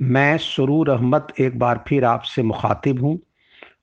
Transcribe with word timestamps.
मैं 0.00 0.36
सुरूर 0.38 0.88
अहमद 0.90 1.32
एक 1.40 1.58
बार 1.58 1.82
फिर 1.88 2.04
आपसे 2.04 2.42
मुखातिब 2.42 3.00
हूँ। 3.02 3.18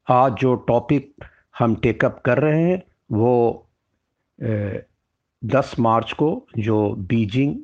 आज 0.10 0.34
जो 0.42 0.54
टॉपिक 0.68 1.26
हम 1.60 1.76
टेकअप 1.76 2.22
कर 2.26 2.40
रहे 2.40 2.62
हैं, 2.62 2.82
वो 3.12 3.68
दस 5.42 5.76
मार्च 5.80 6.12
को 6.14 6.30
जो 6.58 6.78
बीजिंग, 7.10 7.56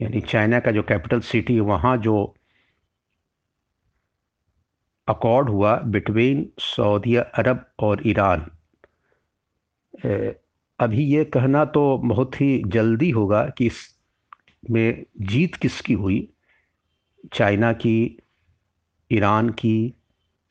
यानी 0.00 0.20
चाइना 0.20 0.60
का 0.60 0.70
जो 0.72 0.82
कैपिटल 0.82 1.20
सिटी 1.20 1.54
है 1.54 1.60
वहाँ 1.62 1.96
जो 1.98 2.34
अकॉर्ड 5.08 5.48
हुआ 5.48 5.76
बिटवीन 5.88 6.46
सऊदी 6.60 7.14
अरब 7.16 7.66
और 7.78 8.06
ईरान। 8.06 8.46
अभी 10.78 11.04
ये 11.06 11.24
कहना 11.26 11.64
तो 11.64 11.98
बहुत 11.98 12.40
ही 12.40 12.62
जल्दी 12.68 13.10
होगा 13.10 13.44
कि 13.58 13.66
इस 13.66 13.84
में 14.70 15.04
जीत 15.20 15.54
किसकी 15.56 15.92
हुई। 15.94 16.28
चाइना 17.32 17.72
की, 17.72 18.18
ईरान 19.12 19.50
की, 19.50 19.94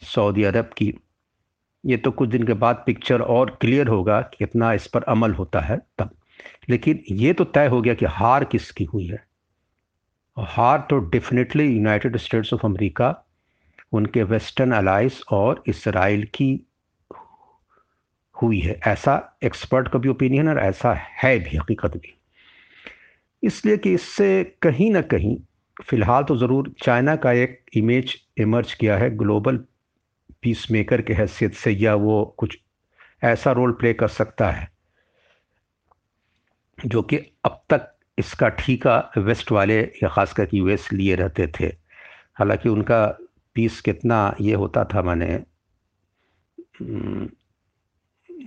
सऊदी 0.02 0.44
अरब 0.44 0.70
की। 0.78 0.94
ये 1.86 1.98
तो 1.98 2.12
कुछ 2.12 2.30
दिन 2.30 2.44
के 2.44 2.54
बाद 2.54 2.84
पिक्चर 2.86 3.22
और 3.22 3.58
क्लियर 3.62 3.88
होगा 3.88 4.22
कि 4.22 4.36
कितना 4.40 4.74
इस 4.74 4.88
पर 4.88 5.04
अमल 5.04 5.34
होता 5.34 5.60
है 5.60 5.78
तब। 5.98 6.10
लेकिन 6.70 7.04
ये 7.12 7.34
तो 7.34 7.44
तय 7.44 7.68
हो 7.68 7.82
गया 7.82 7.94
कि 7.94 8.06
हार 8.06 8.44
किसकी 8.44 8.84
हुई 8.84 9.06
है। 9.06 9.28
और 10.38 10.46
हार 10.50 10.88
तो 10.90 11.00
definitely 11.00 11.66
United 11.66 12.18
States 12.18 12.54
of 12.54 12.62
America 12.66 13.26
उनके 13.92 14.24
वेस्टर्न 14.24 14.72
अलाइस 14.72 15.24
और 15.32 15.64
इसराइल 15.68 16.24
की 16.24 16.68
हुई 18.42 18.60
है। 18.60 18.80
ऐसा 18.88 19.38
एक्सपर्ट 19.44 19.88
का 19.88 20.00
भी 20.00 20.10
ओपिनियन 20.10 20.50
और 20.50 20.60
ऐसा 20.60 20.94
है 20.94 21.40
भी, 21.40 21.58
हकीकत 21.58 21.98
भी। 21.98 22.18
इसलिए 23.44 23.78
कि 23.78 23.94
इससे 23.94 24.58
कहीं 24.62 24.92
ना 24.92 25.02
कहीं 25.02 25.38
फ़िलहाल 25.88 26.24
तो 26.24 26.36
ज़रूर 26.38 26.74
चाइना 26.84 27.16
का 27.16 27.32
एक 27.34 27.62
इमेज 27.78 28.16
इमर्ज 28.40 28.74
किया 28.74 28.98
है 28.98 29.10
ग्लोबल 29.18 29.58
पीस 30.44 30.66
मेकर 30.72 31.02
के 31.02 31.14
हैसियत 31.14 31.54
से, 31.54 31.72
या 31.72 31.94
वो 31.96 32.24
कुछ 32.38 32.58
ऐसा 33.24 33.52
रोल 33.52 33.72
प्ले 33.74 33.94
कर 33.94 34.08
सकता 34.10 34.50
है, 34.52 34.68
जो 36.80 37.02
कि 37.04 37.18
अब 37.46 37.62
तक 37.70 37.92
इसका 38.18 38.50
ठीका 38.52 38.98
वेस्ट 39.18 39.52
वाले, 39.52 39.80
या 39.82 40.10
ख़ासकर 40.10 40.46
कि 40.46 40.60
यूएस 40.60 40.92
लिए 40.94 41.16
रहते 41.16 41.48
थे। 41.60 41.66
हालाँकि 42.38 42.70
उनका 42.70 43.06
पीस 43.56 43.80
कितना 43.82 44.36
ये 44.42 44.54
होता 44.54 44.84
था, 44.86 45.02
मैंने 45.02 45.40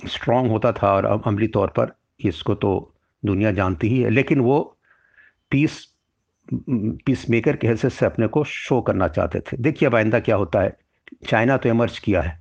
स्ट्रॉन्ग 0.08 0.50
होता 0.50 0.72
था, 0.72 0.92
और 0.92 1.04
अमली 1.26 1.48
तौर 1.48 1.68
पर 1.78 1.94
इसको 2.22 2.54
तो 2.56 2.72
दुनिया 3.22 3.52
जानती 3.52 3.88
ही 3.88 4.00
है। 4.00 4.10
लेकिन 4.10 4.40
वो 4.40 4.60
पीस 5.52 5.86
पीस 6.50 7.28
मेकर 7.30 7.56
के 7.56 7.66
हैसियत 7.66 7.92
से 7.92 8.06
अपने 8.06 8.26
को 8.26 8.42
शो 8.46 8.80
करना 8.82 9.08
चाहते 9.08 9.40
थे। 9.42 9.56
देखिए 9.58 9.88
अब 9.88 9.94
आइंदा 9.94 10.20
क्या 10.20 10.36
होता 10.36 10.60
है, 10.60 10.76
चाइना 11.28 11.56
तो 11.56 11.68
एमर्ज 11.68 11.98
किया 11.98 12.22
है। 12.22 12.40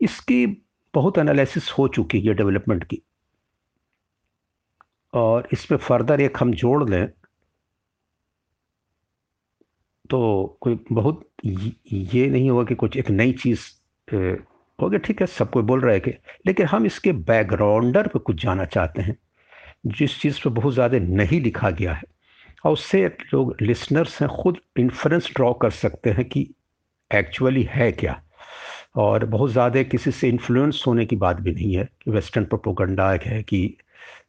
इसकी 0.00 0.46
बहुत 0.94 1.18
एनालिसिस 1.18 1.70
हो 1.72 1.86
चुकी 1.88 2.20
है 2.20 2.34
डेवलपमेंट 2.34 2.84
की। 2.84 3.02
और 5.12 5.48
इस 5.52 5.64
पर 5.64 5.76
फर्दर 5.78 6.20
एक 6.20 6.36
हम 6.40 6.52
जोड़ 6.54 6.88
लें 6.90 7.06
तो 10.10 10.58
कोई 10.60 10.78
बहुत 10.92 11.20
ये 11.44 12.26
नहीं 12.28 12.50
होगा 12.50 12.64
कि 12.64 12.74
कुछ 12.74 12.96
एक 12.96 13.10
नई 13.10 13.32
चीज़ 13.34 13.60
हो 14.78 14.88
गया, 14.88 14.98
ठीक 14.98 15.20
है, 15.20 15.26
सब 15.28 15.50
कोई 15.50 15.62
बोल 15.62 15.80
रहा 15.80 15.92
है 15.92 16.00
कि, 16.00 16.10
लेकिन 16.46 16.66
हम 16.66 16.86
इसके 16.86 17.12
बैकग्राउंडर 17.12 18.06
पर 18.08 18.18
कुछ 18.20 18.42
जाना 18.42 18.64
चाहते 18.66 19.02
हैं, 19.02 19.16
जिस 19.88 20.18
चीज़ 20.20 20.40
पर 20.44 20.50
बहुत 20.50 20.74
ज़्यादा 20.74 20.98
नहीं 20.98 21.40
लिखा 21.40 21.70
गया 21.70 21.92
है। 21.92 22.02
और 22.64 22.72
उससे 22.72 23.06
लोग 23.34 23.56
लिसनर्स 23.62 24.20
हैं 24.22 24.28
खुद 24.42 24.58
इन्फ्रेंस 24.78 25.30
ड्रॉ 25.36 25.52
कर 25.52 25.70
सकते 25.70 26.10
हैं 26.10 26.24
कि 26.24 26.48
एक्चुअली 27.10 27.62
है 27.70 27.90
क्या। 27.92 28.22
और 28.96 29.24
बहुत 29.24 29.50
ज़्यादा 29.50 29.82
किसी 29.82 30.10
से 30.10 30.28
इन्फ्लुएंस 30.28 30.84
होने 30.86 31.06
की 31.06 31.16
बात 31.16 31.40
भी 31.40 31.52
नहीं 31.52 31.74
है 31.74 31.84
कि 32.04 32.10
वेस्टर्न 32.10 32.44
प्रोपोगंडा 32.44 33.10
है 33.12 33.42
कि 33.42 33.64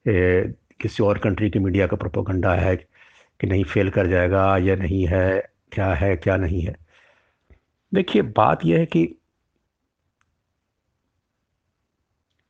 ए, 0.08 0.54
किसी 0.82 1.04
और 1.04 1.18
कंट्री 1.18 1.50
की 1.50 1.60
मीडिया 1.60 1.88
का 1.88 1.98
प्रोपोगंडा 1.98 2.54
है 2.54 2.76
कि 2.76 3.48
नहीं 3.48 3.64
फेल 3.64 3.90
कर 3.90 4.08
जाएगा 4.08 4.58
या 4.58 4.76
नहीं 4.76 5.06
है 5.08 5.42
क्या 5.72 5.94
है 5.94 6.16
क्या 6.18 6.38
नहीं 6.38 6.62
है। 6.62 6.76
देखिए 7.94 8.22
बात 8.22 8.66
यह 8.66 8.80
है 8.80 8.86
कि 8.86 9.08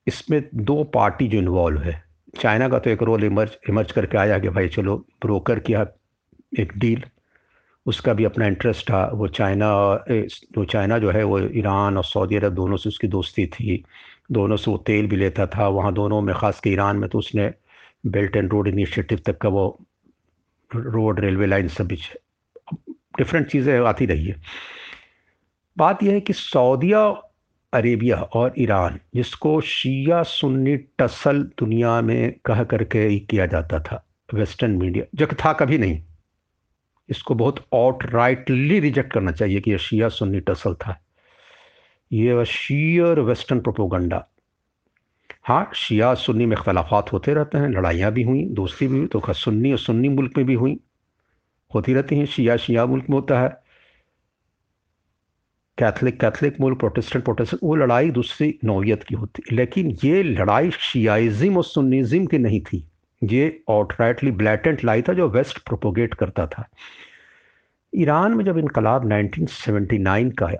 इसमें 0.07 0.41
दो 0.55 0.83
पार्टी 0.83 1.27
जो 1.27 1.37
इन्वॉल्व 1.37 1.81
है। 1.81 2.10
चाइना 2.33 2.67
का 2.69 2.79
तो 2.79 2.89
एक 2.89 3.01
रोल 3.03 3.23
इमर्ज 3.23 3.57
इमर्ज 3.69 3.91
करके 3.91 4.17
आया 4.17 4.37
कि 4.39 4.49
भाई 4.49 4.67
चलो, 4.69 4.95
ब्रोकर 5.21 5.59
किया 5.59 5.85
एक 6.59 6.71
डील, 6.77 7.03
उसका 7.85 8.13
भी 8.13 8.23
अपना 8.25 8.45
इंटरेस्ट 8.47 8.89
था। 8.89 9.05
वो 9.13 9.27
चाइना 9.27 9.69
जो 10.09 10.65
चाइना 10.65 10.97
जो 10.99 11.11
है, 11.11 11.23
वो 11.23 11.39
ईरान 11.39 11.97
और 11.97 12.03
सऊदी 12.05 12.35
अरब 12.35 12.53
दोनों 12.53 12.77
से 12.77 12.89
उसकी 12.89 13.07
दोस्ती 13.07 13.45
थी। 13.47 13.83
दोनों 14.31 14.57
से 14.57 14.71
वो 14.71 14.77
तेल 14.77 15.07
भी 15.07 15.15
लेता 15.15 15.45
था। 15.47 15.67
वहाँ 15.69 15.93
दोनों 15.93 16.21
में, 16.21 16.33
ख़ास 16.35 16.59
कर 16.59 16.69
ईरान 16.69 16.97
में 16.97 17.09
तो 17.09 17.19
उसने 17.19 17.51
बेल्ट 18.07 18.35
एंड 18.35 18.51
रोड 18.51 18.67
इनिशिएटिव 18.67 19.19
तक 19.25 19.37
का 19.37 19.49
वो 19.49 19.65
रोड 20.71 21.19
रेलवे 21.19 21.45
लाइन 21.45 21.67
सब 21.67 21.87
भी 21.87 21.95
डिफरेंट 23.17 23.47
चीज़ें 23.47 23.79
आती 23.79 24.05
रही 24.05 24.25
है। 24.25 24.35
बात 25.77 26.03
यह 26.03 26.13
है 26.13 26.21
कि 26.21 26.33
सऊदिया 26.33 27.09
अरेबिया 27.73 28.17
और 28.17 28.53
ईरान, 28.57 28.99
जिसको 29.15 29.61
शिया 29.61 30.23
सुन्नी 30.23 30.77
टसल 30.77 31.43
दुनिया 31.59 32.01
में 32.01 32.33
कह 32.45 32.63
करके 32.63 33.19
किया 33.19 33.45
जाता 33.45 33.79
था, 33.79 34.05
वेस्टर्न 34.33 34.71
मीडिया। 34.71 35.05
जब 35.15 35.33
था 35.33 35.53
कभी 35.53 35.77
नहीं। 35.77 36.01
इसको 37.09 37.35
बहुत 37.35 37.65
आउट 37.75 38.05
राइटली 38.05 38.79
रिजेक्ट 38.79 39.13
करना 39.13 39.31
चाहिए 39.31 39.59
कि 39.59 39.71
यह 39.71 39.77
शिया 39.77 40.09
सुन्नी 40.09 40.39
टसल 40.39 40.73
था। 40.73 40.99
ये 42.11 42.45
शियर 42.45 43.19
वेस्टर्न 43.19 43.59
प्रोपोगंडा। 43.59 44.25
हाँ 45.43 45.71
शिया 45.75 46.13
सुन्नी 46.13 46.45
में 46.45 46.55
अख्तलाफात 46.57 47.13
होते 47.13 47.33
रहते 47.33 47.57
हैं, 47.57 47.69
लड़ाइयाँ 47.69 48.11
भी 48.11 48.23
हुई, 48.23 48.43
दोस्ती 48.45 48.87
भी 48.87 48.97
हुई 48.97 49.07
तो 49.07 49.33
सुन्नी 49.33 49.71
और 49.71 49.77
सुन्नी 49.77 50.09
मुल्क 50.09 50.37
में 50.37 50.45
भी 50.45 50.53
हुई। 50.53 50.79
होती 51.75 51.93
रहती 51.93 52.15
हैं 52.15 52.25
शिया 52.25 52.57
शिया 52.57 52.85
मुल्क 52.85 53.09
में 53.09 53.15
होता 53.15 53.39
है। 53.39 53.70
कैथलिक 55.81 56.19
कैथलिक 56.21 56.59
मुल्क 56.61 56.79
प्रोटेस्टेंट 56.79 57.23
प्रोटेस्टेंट, 57.25 57.63
वो 57.63 57.75
लड़ाई 57.75 58.09
दूसरी 58.09 58.59
नौीयत 58.63 59.03
की 59.03 59.15
होती। 59.15 59.43
लेकिन 59.55 59.97
ये 60.03 60.23
लड़ाई 60.23 60.71
शियाइज़म 60.71 61.57
और 61.57 61.63
सुन्नीज़म 61.63 62.25
की 62.25 62.37
नहीं 62.37 62.61
थी। 62.61 62.83
ये 63.23 63.63
आउटराइटली 63.69 64.31
ब्लैटेंट 64.31 64.83
लाई 64.83 65.01
था 65.01 65.13
जो 65.13 65.29
वेस्ट 65.29 65.59
प्रोपोगेट 65.59 66.13
करता 66.13 66.47
था। 66.47 66.67
ईरान 67.95 68.33
में 68.33 68.45
जब 68.45 68.57
इनकलाब 68.57 69.05
1979 69.05 70.31
का 70.31 70.51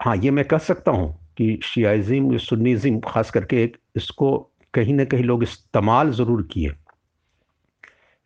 हाँ 0.00 0.16
ये 0.16 0.30
मैं 0.30 0.44
कह 0.44 0.58
सकता 0.58 0.90
हूँ 0.90 1.32
कि 1.36 1.60
शियाइज़म 1.64 2.36
सुन्नीज़म, 2.36 3.00
ख़ास 3.00 3.30
करके 3.30 3.62
एक, 3.64 3.76
इसको 3.96 4.50
कहीं 4.74 4.94
ना 4.94 5.04
कहीं 5.04 5.24
लोग 5.24 5.42
इस्तेमाल 5.42 6.10
ज़रूर 6.10 6.48
किए। 6.52 6.72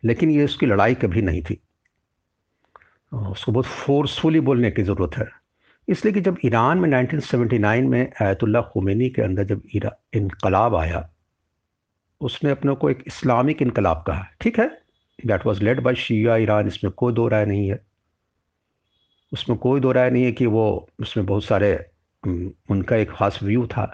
लेकिन 0.03 0.31
ये 0.31 0.45
उसकी 0.45 0.65
लड़ाई 0.65 0.95
कभी 0.95 1.21
नहीं 1.21 1.41
थी। 1.41 1.59
उसको 3.13 3.51
बहुत 3.51 3.65
फोर्सफुली 3.65 4.39
बोलने 4.39 4.71
की 4.71 4.83
ज़रूरत 4.83 5.17
है। 5.17 5.38
इसलिए 5.89 6.13
कि 6.13 6.21
जब 6.21 6.37
ईरान 6.45 6.77
में 6.77 6.89
1979 6.89 7.87
में 7.87 8.11
आयतुल्ला 8.21 8.61
खुमैनी 8.61 9.09
के 9.09 9.21
अंदर 9.21 9.43
जब 9.43 9.61
इनकलाब 10.15 10.75
आया, 10.75 11.09
उसने 12.21 12.51
अपने 12.51 12.75
को 12.75 12.89
एक 12.89 13.03
इस्लामिक 13.07 13.61
इनकलाब 13.61 14.03
कहा। 14.07 14.25
ठीक 14.41 14.59
है? 14.59 14.67
That 15.25 15.45
was 15.45 15.61
led 15.63 15.79
by 15.79 15.95
Shia 15.95 16.35
Iran 16.37 16.67
इसमें 16.67 16.91
कोई 16.93 17.13
दो 17.13 17.27
राय 17.27 17.45
नहीं 17.45 17.69
है। 17.69 17.79
उसमें 19.31 19.57
कोई 19.57 19.79
दो 19.79 19.91
राय 19.91 20.09
नहीं 20.09 20.23
है 20.23 20.31
कि 20.31 20.45
वो, 20.45 20.89
उसमें 20.99 21.25
बहुत 21.25 21.43
सारे 21.43 21.73
उनका 22.69 22.95
एक 22.95 23.11
ख़ास 23.11 23.39
व्यू 23.43 23.65
था। 23.67 23.85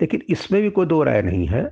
लेकिन 0.00 0.22
इसमें 0.30 0.62
भी 0.62 0.70
कोई 0.70 0.86
दो 0.86 1.02
राय 1.02 1.22
नहीं 1.22 1.46
है 1.46 1.62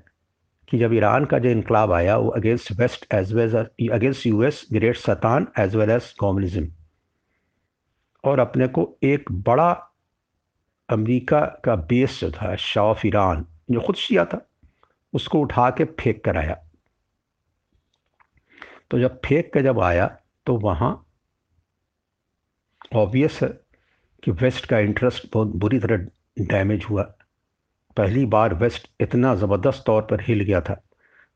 कि 0.68 0.78
जब 0.78 0.92
ईरान 0.94 1.24
का 1.24 1.38
जो 1.38 1.48
इनकलाब 1.48 1.92
आया, 1.92 2.16
वो 2.16 2.28
against 2.28 2.72
west 2.72 3.06
as 3.14 3.32
well 3.32 3.54
against 3.92 4.26
US 4.26 4.66
great 4.72 4.96
Satan 4.96 5.46
as 5.58 5.76
well 5.76 5.90
as 5.90 6.12
communism 6.18 6.68
और 8.26 8.40
अपने 8.40 8.66
को 8.68 8.88
एक 9.04 9.30
बड़ा 9.32 9.70
अमेरिका 10.88 11.40
का 11.64 11.76
बेस 11.90 12.20
जो 12.20 12.30
था 12.30 12.54
शाह 12.56 12.84
ऑफ़ 12.84 13.06
ईरान 13.06 13.44
जो 13.70 13.80
खुद 13.80 13.96
शिया 13.96 14.24
था, 14.24 14.40
उसको 15.12 15.40
उठा 15.40 15.68
के 15.70 15.84
फेंक 16.00 16.24
कर 16.24 16.36
आया। 16.36 16.56
तो 18.90 18.98
जब 18.98 19.20
फेंक 19.24 19.52
कर 19.54 19.62
जब 19.62 19.80
आया 19.80 20.06
तो 20.46 20.56
वहाँ 20.56 20.90
ऑब्वियस 22.94 23.38
है 23.42 23.48
कि 24.22 24.30
वेस्ट 24.32 24.66
का 24.66 24.78
इंटरेस्ट 24.78 25.26
बहुत 25.32 25.48
बुरी 25.56 25.78
तरह 25.78 26.06
डैमेज 26.38 26.84
हुआ। 26.90 27.02
पहली 27.96 28.24
बार 28.26 28.54
वेस्ट 28.54 28.90
इतना 29.00 29.34
ज़बरदस्त 29.34 29.82
तौर 29.86 30.02
पर 30.02 30.20
हिल 30.20 30.40
गया 30.40 30.60
था। 30.60 30.80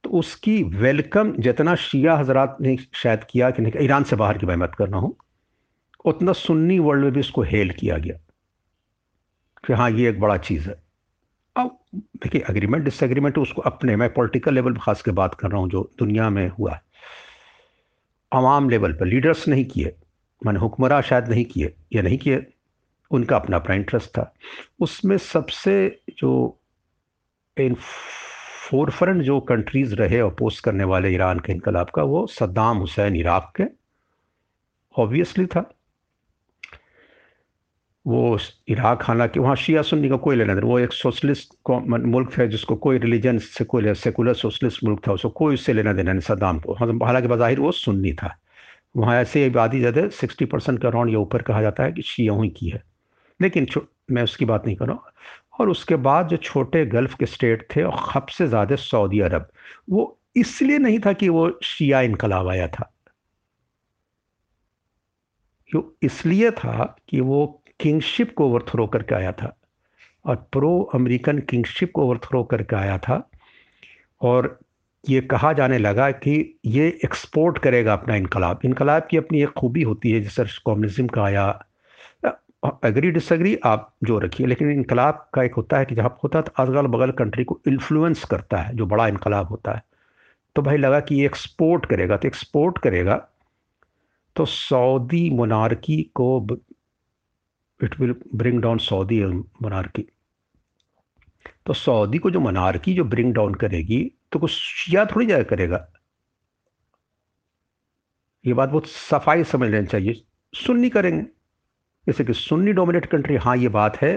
तो 0.05 0.11
उसकी 0.11 0.63
वेलकम 0.63 1.33
जितना 1.39 1.75
शिया 1.75 2.15
हजरात 2.17 2.57
ने 2.61 2.77
शायद 2.77 3.25
किया 3.25 3.51
कि 3.51 3.63
नहीं, 3.63 3.73
ईरान 3.85 4.05
से 4.05 4.17
बाहर 4.17 4.39
की 4.39 4.47
मैं 4.47 4.57
मत 4.57 4.75
करना 4.75 4.99
हूँ 4.99 5.17
उतना 6.05 6.33
सुन्नी 6.33 6.79
वर्ल्ड 6.79 7.05
में 7.05 7.13
भी 7.13 7.21
उसको 7.21 7.43
हेल 7.43 7.71
किया 7.71 7.97
गया 7.99 8.19
कि 9.67 9.73
हाँ 9.73 9.91
ये 9.91 10.09
एक 10.09 10.21
बड़ा 10.21 10.37
चीज़ 10.37 10.69
है। 10.69 10.83
अब 11.57 11.79
देखिए 11.95 12.41
अग्रीमेंट 12.41 12.85
डिसएग्रीमेंट 12.85 13.39
उसको 13.39 13.63
अपने, 13.63 13.97
मैं 13.97 14.15
पॉलिटिकल 14.15 14.55
लेवल 14.55 14.73
पर 14.73 14.79
खास 14.79 15.03
के 15.03 15.11
बात 15.11 15.35
कर 15.35 15.51
रहा 15.51 15.61
हूँ, 15.61 15.71
जो 15.71 15.91
दुनिया 15.99 16.31
में 16.31 16.49
हुआ 16.49 16.73
है। 16.73 16.83
आवाम 18.33 18.71
लेवल 18.71 18.93
पर 18.93 19.07
लीडर्स 19.07 19.49
नहीं 19.49 19.65
किए, 19.65 19.97
मैंने 20.47 20.59
हुक्मरा 20.59 21.01
शायद 21.01 21.29
नहीं 21.29 21.45
किए, 21.45 21.75
या 21.93 22.03
नहीं 22.03 22.19
किए, 22.19 22.47
उनका 23.11 23.37
अपना 23.37 23.57
अपना 23.57 23.75
इंटरेस्ट 23.75 24.11
था। 24.11 24.35
उसमें 24.81 25.19
सबसे 25.19 26.03
जो 26.19 26.61
इन 27.57 27.75
फोरफ्रंट 28.71 29.23
जो 29.23 29.41
कंट्रीज़ 29.41 29.95
रहे 29.95 30.19
अपोज 30.19 30.61
करने 30.61 30.85
वाले 30.85 31.11
ईरान 31.11 31.39
के 31.39 31.53
इनकलाब 31.53 31.91
का, 31.91 32.03
वो 32.03 32.27
सद्दाम 32.27 32.79
हुसैन 32.79 33.17
इराक 33.17 33.53
के 33.61 33.65
ऑब्वियसली 35.03 35.47
था। 35.47 35.75
वो 38.07 38.39
इराक 38.69 39.03
हालाँकि 39.05 39.41
वहाँ 39.41 39.57
शिया 39.57 39.83
सुन्नी 39.83 40.09
का 40.09 40.17
कोई 40.17 40.37
लेना 40.37 40.55
देना 40.55 40.67
वो 40.67 40.79
एक 40.79 40.93
सोशलिस्ट 40.93 41.55
मुल्क 41.71 42.33
है 42.35 42.49
जिसको 42.49 42.77
कोई 42.77 42.99
रिलीजन 42.99 43.39
से 43.39 43.65
कोई 43.65 43.95
सेकुलर 43.95 44.35
सोशलिस्ट 44.35 44.85
मुल्क 44.85 45.01
था, 45.09 45.13
उसको 45.13 45.29
कोई 45.31 45.55
उससे 45.55 45.73
लेना 45.73 45.93
देना 45.93 46.13
नहीं, 46.13 46.21
सद्दाम 46.21 46.59
को। 46.61 46.75
हालाँकि 46.75 47.29
बाहिर 47.29 47.61
वो 47.61 47.73
सुन्नी 47.73 48.13
था। 48.13 48.37
वहाँ 48.97 49.17
ऐसे 49.17 49.47
आबादी 49.49 49.79
ज़्यादा 49.81 50.09
सिक्सटी 50.11 50.45
परसेंट 50.47 50.83
का 50.83 50.89
अराउंड 50.89 51.11
ये 51.11 51.17
ऊपर 51.17 51.43
कहा 51.43 51.63
जाता 51.63 51.85
है 51.85 51.93
कि 51.93 52.03
शियाओं 52.03 52.49
की 52.51 52.69
है। 52.71 52.83
लेकिन 53.41 53.67
मैं 54.13 54.23
उसकी 54.25 54.45
बात 54.45 54.67
नहीं 54.67 54.77
कर 54.77 54.87
रहा 54.87 54.95
हूँ। 54.97 55.05
और 55.61 55.69
उसके 55.71 55.97
बाद 55.99 56.29
जो 56.29 56.37
छोटे 56.39 56.87
गल्फ़ 56.87 57.17
के 57.17 57.27
स्टेट 57.27 57.69
थे 57.77 57.83
और 57.83 57.97
खब 58.13 58.27
से 58.29 58.49
ज़्यादा 58.49 58.77
सऊदी 58.77 59.21
अरब 59.21 59.49
वो 59.91 60.19
इसलिए 60.37 60.79
नहीं 60.79 61.01
था 61.07 61.13
कि 61.15 61.29
वो 61.29 61.51
शिया 61.65 62.01
इनकलाब 62.03 62.49
आया 62.49 62.69
था। 62.69 62.91
इसलिए 66.03 66.51
था 66.51 66.97
कि 67.09 67.21
वो 67.21 67.60
किंगशिप 67.81 68.35
को 68.35 68.47
ओवरथ्रो 68.47 68.87
करके 68.87 69.15
आया 69.15 69.33
था। 69.33 69.57
और 70.27 70.37
प्रो 70.53 70.91
अमेरिकन 70.95 71.39
किंगशिप 71.39 71.93
को 71.95 72.03
ओवरथ्रो 72.03 72.45
करके 72.45 72.77
आया 72.77 72.99
था। 72.99 73.31
और 74.21 74.59
ये 75.09 75.21
कहा 75.21 75.53
जाने 75.53 75.79
लगा 75.79 76.11
कि 76.11 76.59
ये 76.67 76.99
एक्सपोर्ट 77.05 77.59
करेगा 77.59 77.93
अपना 77.93 78.15
इनकलाब। 78.15 78.61
इनकलाब 78.65 79.07
की 79.11 79.17
अपनी 79.17 79.43
एक 79.43 79.49
खूबी 79.49 79.83
होती 79.83 80.11
है, 80.13 80.21
जैसे 80.21 80.45
कम्युनिज्म 80.45 81.07
का 81.07 81.23
आया 81.23 81.65
एग्री 82.85 83.11
डिसएग्री 83.11 83.57
आप 83.65 83.95
जो 84.05 84.19
रखिए, 84.19 84.47
लेकिन 84.47 84.71
इनकलाब 84.71 85.29
का 85.35 85.43
एक 85.43 85.55
होता 85.55 85.79
है 85.79 85.85
कि 85.85 85.95
जहाँ 85.95 86.19
होता 86.25 86.39
है 86.39 86.43
तो 86.43 86.53
अगल 86.57 86.87
बगल 86.87 87.11
कंट्री 87.11 87.45
को 87.45 87.61
इन्फ्लुएंस 87.69 88.25
करता 88.25 88.57
है, 88.57 88.77
जो 88.77 88.87
बड़ा 88.87 89.07
इनकलाब 89.09 89.47
होता 89.47 89.73
है। 89.73 89.83
तो 90.57 90.63
भाई 90.63 90.77
लगा 90.77 91.01
कि 91.01 91.15
ये 91.15 91.27
एक्सपोर्ट 91.27 91.87
करेगा 91.87 92.17
तो 92.17 92.29
एक्सपोर्ट 92.29 92.79
करेगा। 92.79 93.17
तो 94.37 94.45
सऊदी 94.45 95.31
मोनार्की 95.31 96.03
को 96.15 96.41
it 97.85 98.01
will 98.01 98.15
bring 98.35 98.61
down 98.63 98.79
Saudi 98.79 99.23
monarchy 99.63 100.07
तो 101.67 101.73
सऊदी 101.73 102.19
को 102.19 102.31
जो 102.31 102.41
मनारकी 102.41 102.95
जो 102.95 103.05
ब्रिंग 103.05 103.33
डाउन 103.35 103.55
करेगी 103.55 104.03
तो 104.33 104.39
कुछ 104.39 104.51
शिया 104.51 105.05
थोड़ी 105.07 105.27
जाया 105.27 105.43
करेगा। 105.43 105.87
ये 108.45 108.55
बात 108.55 108.69
बहुत 108.69 108.87
सफ़ाई 108.89 109.45
समझ 109.45 109.71
लेनी 109.71 109.87
चाहिए। 109.87 110.23
सुन्नी 110.55 110.91
करेंगे। 110.91 111.23
जैसे 112.07 112.25
कि 112.25 112.33
सुन्नी 112.33 112.73
डोमिनेट 112.73 113.07
कंट्री 113.07 113.37
हाँ 113.37 113.57
ये 113.57 113.69
बात 113.69 113.97
है 114.03 114.17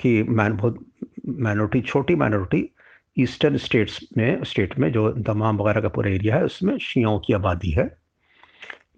कि 0.00 0.22
मैन 0.22 0.56
बहुत 0.56 0.84
माइनॉरिटी 1.28 1.80
छोटी 1.82 2.14
माइनॉरिटी 2.14 2.68
ईस्टर्न 3.16 3.56
स्टेट्स 3.56 3.98
में 4.18 4.44
स्टेट 4.44 4.78
में 4.78 4.90
जो 4.92 5.10
दमाम 5.12 5.56
वगैरह 5.58 5.80
का 5.80 5.88
पूरा 5.88 6.10
एरिया 6.10 6.36
है, 6.36 6.44
उसमें 6.44 6.76
शियाओं 6.78 7.18
की 7.18 7.32
आबादी 7.32 7.70
है। 7.70 7.88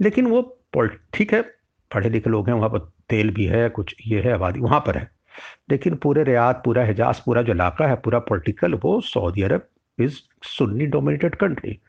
लेकिन 0.01 0.27
वो 0.27 0.43
ठीक 1.15 1.33
है, 1.35 1.43
पढ़े 1.91 2.11
लिखे 2.11 2.31
लोग 2.31 2.49
हैं, 2.49 2.55
वहाँ 2.55 2.69
पर 2.69 2.79
तेल 3.11 3.31
भी 3.31 3.45
है, 3.45 3.69
कुछ 3.69 3.95
ये 4.07 4.21
है, 4.21 4.33
आबादी 4.33 4.61
वहाँ 4.61 4.81
पर 4.81 4.99
है। 4.99 5.11
लेकिन 5.71 5.95
पूरे 5.95 6.25
रियाद, 6.25 6.63
पूरा 6.65 6.85
हिजाज, 6.85 7.21
पूरा 7.21 7.43
जो 7.43 7.53
इलाका 7.53 7.87
है, 7.87 7.97
पूरा 7.97 8.19
पोलिटिकल 8.19 8.75
वो 8.75 9.01
Saudi 9.01 9.43
Arabia 9.43 9.69
is 9.99 10.19
Sunni 10.43 10.87
dominated 10.87 11.35
country 11.35 11.81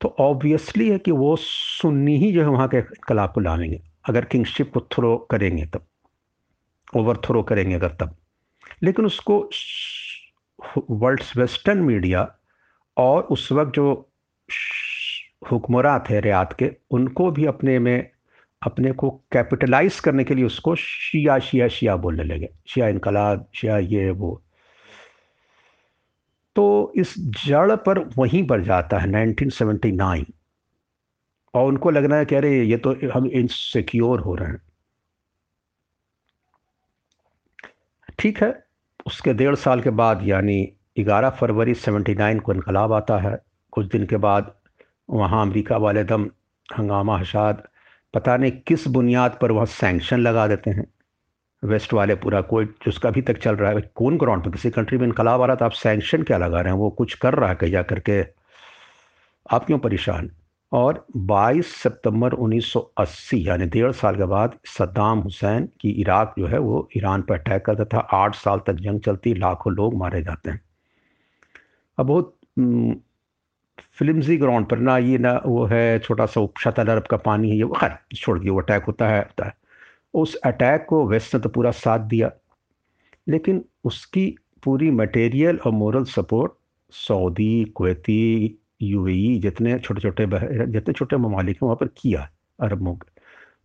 तो 0.00 0.16
ऑब्वियसली 0.18 0.88
है 0.88 0.98
कि 0.98 1.10
वो 1.10 1.36
सुन्नी 1.36 2.18
ही 2.18 2.32
जो 2.32 2.42
है 2.42 2.48
वहाँ 2.48 2.68
के 2.68 2.76
इनकलाब 2.76 3.32
को 3.32 3.40
लाएँगे। 3.40 3.82
अगर 4.08 4.24
किंगशिप 4.24 4.72
को 4.72 4.80
थ्रो 4.80 5.28
करेंगे 5.30 5.66
तब 5.66 5.84
ओवर 6.96 7.16
थ्रो 7.16 7.42
करेंगे 7.42 7.74
अगर 7.74 7.88
तब। 7.88 8.16
लेकिन 8.82 9.04
उसको 9.04 9.50
वर्ल्ड 10.90 11.22
वेस्टर्न 11.36 11.78
मीडिया 11.78 12.36
और 12.96 13.22
उस 13.22 13.52
वक्त 13.52 13.72
जो 13.74 14.10
हुक्मरान 15.52 16.00
थे 16.10 16.20
रियात 16.20 16.52
के, 16.52 16.76
उनको 16.90 17.30
भी 17.30 17.46
अपने 17.46 17.78
में 17.78 18.10
अपने 18.64 18.92
को 18.92 19.10
कैपिटलाइज 19.10 20.00
करने 20.00 20.24
के 20.24 20.34
लिए 20.34 20.44
उसको 20.44 20.74
शिया 20.74 21.38
शिया 21.38 21.68
शिया 21.68 21.96
बोलने 21.96 22.24
लगे। 22.24 22.48
शिया 22.66 22.88
इनकलाब, 22.88 23.46
शिया 23.54 23.78
ये, 23.78 24.10
वो। 24.10 24.42
तो 26.56 26.92
इस 26.96 27.14
जड़ 27.18 27.76
पर 27.76 27.98
वहीं 27.98 28.46
पर 28.46 28.60
जाता 28.60 28.98
है 28.98 29.08
1979 29.08 30.24
और 31.54 31.68
उनको 31.68 31.90
लगना 31.90 32.16
है 32.16 32.24
कि 32.24 32.34
अरे, 32.34 32.62
ये 32.62 32.76
तो 32.76 32.96
हम 33.14 33.26
इनसिक्योर 33.26 34.20
हो 34.20 34.34
रहे 34.34 34.48
हैं। 34.48 34.62
ठीक 38.18 38.42
है, 38.42 38.64
उसके 39.06 39.34
डेढ़ 39.34 39.54
साल 39.54 39.80
के 39.82 39.90
बाद, 39.90 40.20
यानी 40.22 40.72
11 40.98 41.30
फरवरी 41.30 41.74
79 41.74 42.40
को 42.40 42.52
इनकलाब 42.52 42.92
आता 42.92 43.18
है। 43.18 43.38
कुछ 43.70 43.86
दिन 43.86 44.06
के 44.06 44.16
बाद 44.16 44.54
वहाँ 45.10 45.42
अमेरिका 45.42 45.76
वाले 45.76 46.04
दम 46.04 46.30
हंगामा 46.78 47.18
हशाद 47.18 47.68
पता 48.14 48.36
नहीं 48.36 48.52
किस 48.52 48.88
बुनियाद 48.88 49.38
पर 49.42 49.52
वहाँ 49.52 49.66
सैंक्शन 49.66 50.20
लगा 50.20 50.46
देते 50.46 50.70
हैं। 50.70 50.86
वेस्ट 51.64 51.92
वाले 51.92 52.14
पूरा 52.14 52.40
कोई 52.40 52.64
जिसका 52.64 53.08
अभी 53.08 53.22
तक 53.22 53.38
चल 53.38 53.56
रहा 53.56 53.70
है, 53.70 53.80
कौन 53.94 54.18
ग्राउंड 54.18 54.44
पर? 54.44 54.50
किसी 54.50 54.70
कंट्री 54.70 54.98
में 54.98 55.06
इनकलाब 55.06 55.42
आ 55.42 55.46
रहा 55.46 55.56
था, 55.56 55.64
आप 55.64 55.72
सैंक्शन 55.72 56.22
क्या 56.22 56.38
लगा 56.38 56.60
रहे 56.60 56.72
हैं? 56.72 56.80
वो 56.80 56.90
कुछ 56.90 57.14
कर 57.14 57.34
रहा 57.34 57.48
है 57.48 57.54
कहीं 57.54 57.70
जा 57.70 57.82
करके 57.82 58.26
आप 59.50 59.66
क्यों 59.66 59.78
परेशान? 59.78 60.30
और 60.72 61.06
22 61.16 61.76
सितंबर 61.76 62.32
1980 62.32 63.48
यानी 63.48 63.66
डेढ़ 63.66 63.92
साल 63.92 64.16
के 64.16 64.24
बाद 64.24 64.54
सद्दाम 64.64 65.18
हुसैन 65.18 65.68
की 65.80 65.90
इराक 65.90 66.34
जो 66.38 66.46
है, 66.46 66.58
वो 66.58 66.88
ईरान 66.96 67.22
पर 67.22 67.34
अटैक 67.34 67.64
करता 67.66 67.84
था। 67.84 67.98
आठ 67.98 68.34
साल 68.34 68.60
तक 68.66 68.72
जंग 68.72 69.00
चलती, 69.00 69.34
लाखों 69.34 69.72
लोग 69.72 69.94
मारे 69.94 70.22
जाते 70.22 70.50
हैं। 70.50 70.60
अब 71.98 72.06
बहुत 72.06 72.36
फिल्मजी 73.92 74.36
ग्राउंड 74.36 74.66
पर 74.66 74.78
ना 74.78 74.98
ये 74.98 75.18
ना 75.18 75.32
वो 75.46 75.64
है 75.64 75.98
छोटा 75.98 76.26
सा 76.26 76.46
शतल 76.60 76.86
अरब 76.86 77.02
का 77.02 77.16
पानी 77.16 77.50
है 77.50 77.56
ये 77.56 77.64
खैर 77.76 78.16
छोड़ 78.16 78.38
दिया 78.38 78.52
वो 78.52 78.60
अटैक 78.60 78.84
होता 78.84 79.08
है 79.08 79.18
होता 79.18 79.46
है। 79.46 79.54
उस 80.14 80.34
अटैक 80.34 80.86
को 80.88 81.06
वेस्ट 81.08 81.34
ने 81.34 81.40
तो 81.40 81.48
पूरा 81.48 81.70
साथ 81.70 81.98
दिया 81.98 82.30
लेकिन 83.28 83.64
उसकी 83.84 84.36
पूरी 84.64 84.90
मटेरियल 84.90 85.58
और 85.66 85.72
moral 85.72 86.04
support 86.04 86.52
Saudi 86.92 87.64
Kuwaiti 87.64 88.58
UAE 88.82 89.38
जितने 89.38 89.78
छोटे 89.78 90.00
छोटे 90.00 90.26
जितने 90.66 90.92
छोटे 90.94 91.16
ममालिक 91.16 91.56
हैं 91.56 91.66
वहाँ 91.66 91.76
पर 91.76 91.86
किया 91.86 92.28
अरबों 92.60 92.96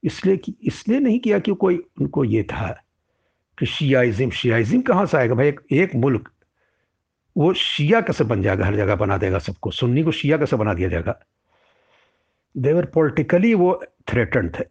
इसलिए 0.04 0.38
कि 0.38 0.54
इसलिए 0.63 1.00
नहीं 1.00 1.20
किया 1.20 1.39
कि 1.39 1.51
कोई 1.51 1.78
उनको 2.01 2.24
ये 2.24 2.44
था 2.44 2.68
कि 3.58 3.66
शियाइज़म 3.66 4.30
शियाइज़म 4.30 4.82
कहाँ 4.82 5.06
से 5.06 5.18
आएगा? 5.18 5.36
भाई 5.36 5.48
एक, 5.48 5.60
एक 5.72 5.96
मुल्क 5.96 6.30
वो 7.38 7.53
शिया 7.53 8.01
कैसे 8.01 8.24
बन 8.24 8.41
जाएगा? 8.41 8.65
हर 8.65 8.75
जगह 8.75 8.95
बना 8.95 9.17
देगा 9.17 9.39
सबको। 9.39 9.71
सुन्नी 9.71 10.03
को 10.03 10.12
शिया 10.12 10.38
कैसे 10.38 10.55
बना 10.55 10.74
दिया 10.74 10.89
जाएगा? 10.89 11.19
देवर 12.57 12.86
पॉलिटिकली 12.86 13.53
वो 13.53 13.83
थ्रेटन 14.07 14.50
थे। 14.50 14.63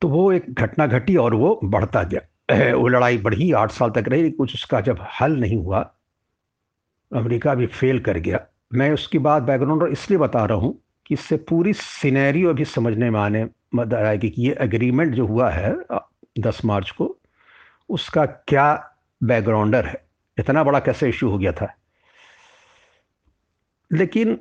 तो 0.00 0.08
वो 0.08 0.32
एक 0.32 0.54
घटना 0.54 0.86
घटी 0.86 1.16
और 1.16 1.34
वो 1.34 1.60
बढ़ता 1.64 2.02
गया। 2.02 2.20
वो 2.76 2.88
लड़ाई 2.88 3.18
बढ़ी, 3.18 3.52
आठ 3.52 3.70
साल 3.70 3.90
तक 3.90 4.04
रही, 4.08 4.30
कुछ 4.30 4.54
उसका 4.54 4.80
जब 4.80 5.06
हल 5.20 5.36
नहीं 5.36 5.56
हुआ, 5.56 5.94
अमेरिका 7.12 7.54
भी 7.54 7.66
फेल 7.66 8.00
कर 8.00 8.18
गया। 8.18 8.46
मैं 8.74 8.90
उसकी 8.90 9.18
बात 9.18 9.42
बैकग्राउंड 9.42 9.82
इसलिए 9.82 10.18
बता 10.18 10.44
रहा 10.44 10.58
हूँ 10.58 10.82
कि 11.06 11.14
इससे 11.14 11.36
पूरी 11.36 11.72
सिनेरियो 11.72 12.54
भी 12.54 12.64
समझने 12.64 13.10
में 13.10 13.20
आने 13.20 13.46
मदद 13.74 13.94
आएगी 13.94 14.30
कि 14.30 14.42
ये 14.42 14.56
एग्रीमेंट 14.60 15.14
जो 15.14 15.26
हुआ 15.26 15.50
है, 15.50 15.76
दस 16.38 16.64
मार्च 16.64 16.90
को, 16.90 17.18
उसका 17.88 18.26
क्या 18.26 18.90
बैकग्राउंडर 19.24 19.86
है। 19.86 20.04
इतना 20.38 20.64
बड़ा 20.64 20.80
कैसे 20.80 21.08
इशू 21.08 21.30
हो 21.30 21.38
गया 21.38 21.52
था? 21.52 21.74
लेकिन 23.92 24.38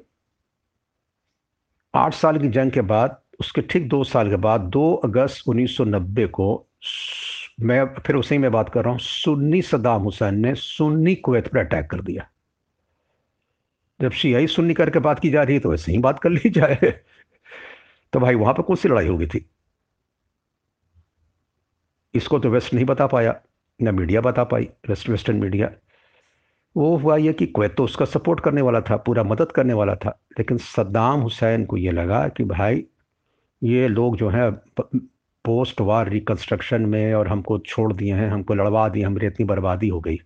आठ 1.93 2.13
साल 2.13 2.39
की 2.39 2.47
जंग 2.47 2.71
के 2.71 2.81
बाद, 2.81 3.21
उसके 3.39 3.61
ठीक 3.61 3.87
दो 3.89 4.03
साल 4.03 4.29
के 4.29 4.35
बाद 4.35 4.61
2 4.61 4.93
अगस्त 4.95 5.43
1990 5.47 6.27
को 6.27 6.67
मैं 7.61 7.85
फिर 7.99 8.15
उसी 8.15 8.37
में 8.37 8.51
बात 8.51 8.69
कर 8.69 8.83
रहा 8.83 8.91
हूँ, 8.91 8.99
सुन्नी 8.99 9.61
सदाम 9.61 10.01
हुसैन 10.01 10.35
ने 10.35 10.55
सुन्नी 10.55 11.15
कुवैत 11.15 11.47
पर 11.47 11.59
अटैक 11.59 11.89
कर 11.89 12.01
दिया। 12.01 12.29
जब 14.01 14.11
शियाई 14.11 14.47
सुन्नी 14.47 14.73
करके 14.73 14.99
बात 14.99 15.19
की 15.19 15.29
जा 15.29 15.43
रही 15.43 15.53
है 15.55 15.59
तो 15.59 15.69
वैसे 15.69 15.91
ही 15.91 15.97
बात 15.97 16.19
कर 16.19 16.29
ली 16.29 16.49
जाए। 16.49 17.03
तो 18.13 18.19
भाई, 18.19 18.35
वहाँ 18.35 18.53
पर 18.53 18.63
कौन 18.63 18.75
सी 18.75 18.89
लड़ाई 18.89 19.07
होगी 19.07 19.27
थी? 19.27 19.49
इसको 22.13 22.39
तो 22.39 22.49
वेस्ट 22.49 22.73
नहीं 22.73 22.85
बता 22.85 23.07
पाया। 23.07 23.41
ना 23.83 23.91
मीडिया 23.91 24.21
बता 24.21 24.43
पाई, 24.43 24.69
वेस्ट 24.89 25.09
वेस्टर्न 25.09 25.37
मीडिया। 25.37 25.69
वो 26.75 26.95
हुआ 26.97 27.17
यह 27.17 27.31
कि 27.31 27.45
कुवैत 27.45 27.75
तो 27.77 27.83
उसका 27.83 28.05
सपोर्ट 28.05 28.39
करने 28.39 28.61
वाला 28.61 28.81
था, 28.81 28.95
पूरा 28.97 29.23
मदद 29.23 29.51
करने 29.51 29.73
वाला 29.73 29.95
था, 29.95 30.17
लेकिन 30.39 30.57
सद्दाम 30.57 31.21
हुसैन 31.21 31.65
को 31.65 31.77
ये 31.77 31.91
लगा 31.91 32.27
कि 32.27 32.43
भाई, 32.43 32.83
ये 33.61 33.87
लोग 33.87 34.17
जो 34.17 34.29
हैं 34.29 34.51
पोस्ट 35.45 35.81
वार 35.81 36.09
रिकन्स्ट्रक्शन 36.09 36.81
में 36.81 37.13
और 37.13 37.27
हमको 37.27 37.57
छोड़ 37.59 37.91
दिए 37.93 38.13
हैं, 38.13 38.29
हमको 38.29 38.53
लड़वा 38.53 38.87
दिए, 38.89 39.03
हमारी 39.03 39.27
इतनी 39.27 39.45
बर्बादी 39.45 39.87
हो 39.87 39.99
गई। 39.99 40.19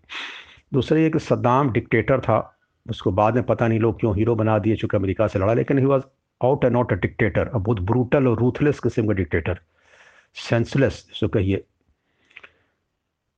दूसरा 0.73 0.99
ये 0.99 1.09
कि 1.09 1.19
सद्दाम 1.19 1.71
डिक्टेटर 1.71 2.19
था, 2.19 2.39
उसको 2.85 3.11
बाद 3.11 3.35
में 3.35 3.43
पता 3.43 3.67
नहीं 3.67 3.79
लोग 3.79 3.99
क्यों 3.99 4.15
हीरो 4.17 4.35
बना 4.35 4.57
दिए, 4.59 4.75
चूँकि 4.75 4.97
अमेरिका 4.97 5.27
से 5.27 5.39
लड़ा, 5.39 5.53
लेकिन 5.53 5.79
he 5.79 5.85
was 5.85 6.03
out 6.41 6.65
and 6.65 6.75
out 6.75 6.91
a 6.93 6.95
dictator 6.95 7.47
अब 7.47 7.63
बहुत 7.63 7.79
ब्रूटल 7.81 8.27
और 8.27 8.37
रूथलेस 8.39 8.79
किस्म 8.79 9.07
का 9.07 9.13
डिक्टेटर 9.13 9.59
सेंसलेस 10.39 11.05
जिसको 11.07 11.27
कहिए। 11.27 11.63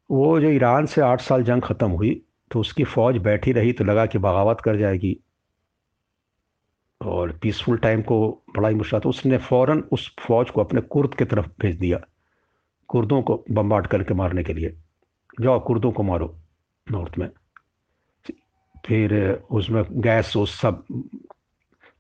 वो 0.10 0.40
जो 0.40 0.50
ईरान 0.50 0.86
से 0.86 1.02
आठ 1.02 1.22
साल 1.22 1.44
जंग 1.44 1.62
ख़त्म 1.62 1.90
हुई 1.92 2.14
तो 2.52 2.60
उसकी 2.60 2.84
फ़ौज 2.86 3.18
बैठी 3.24 3.52
रही 3.52 3.74
तो 3.74 3.84
लगा 3.84 4.06
कि 4.06 4.18
बगावत 4.20 4.62
कर 4.62 4.78
जाएगी। 4.78 5.18
और 7.02 7.32
पीसफुल 7.42 7.78
टाइम 7.78 8.02
को 8.02 8.18
बड़ा 8.56 8.70
ही 8.70 8.76
मुश्किल 8.76 9.00
तो 9.00 9.10
उसने 9.10 9.38
फ़ौर 9.40 9.72
उस 9.92 10.14
फौज 10.20 10.50
को 10.50 10.62
अपने 10.62 10.82
कुर्द 10.84 11.14
की 11.16 11.26
तरफ़ 11.26 11.48
भेज 11.62 11.76
दिया, 11.80 12.00
कुर्दों 12.90 13.22
को 13.22 13.44
बम्बार्ड 13.52 13.88
करके 13.88 14.14
मारने 14.14 14.44
के 14.44 14.54
लिए। 14.54 14.76
जाओ 15.42 15.60
कुर्दों 15.60 15.92
को 15.92 16.04
मारो 16.04 16.36
नॉर्थ 16.88 17.18
में। 17.18 17.30
फिर 18.86 19.14
उसमें 19.52 19.84
गैस 20.02 20.36
उस 20.38 20.60
सब। 20.62 20.84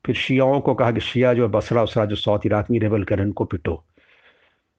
फिर 0.06 0.16
शियाओं 0.16 0.60
को 0.62 0.74
कहा 0.74 0.92
कि 0.92 1.00
शिया 1.02 1.34
जो 1.34 1.48
बसरा 1.50 1.84
उसरा 1.84 2.06
जो 2.06 2.16
साउथ 2.16 2.46
इराक 2.46 2.70
में 2.72 2.80
रेबल 2.80 3.04
करें, 3.04 3.24
उनको 3.24 3.46
पिटो। 3.46 3.84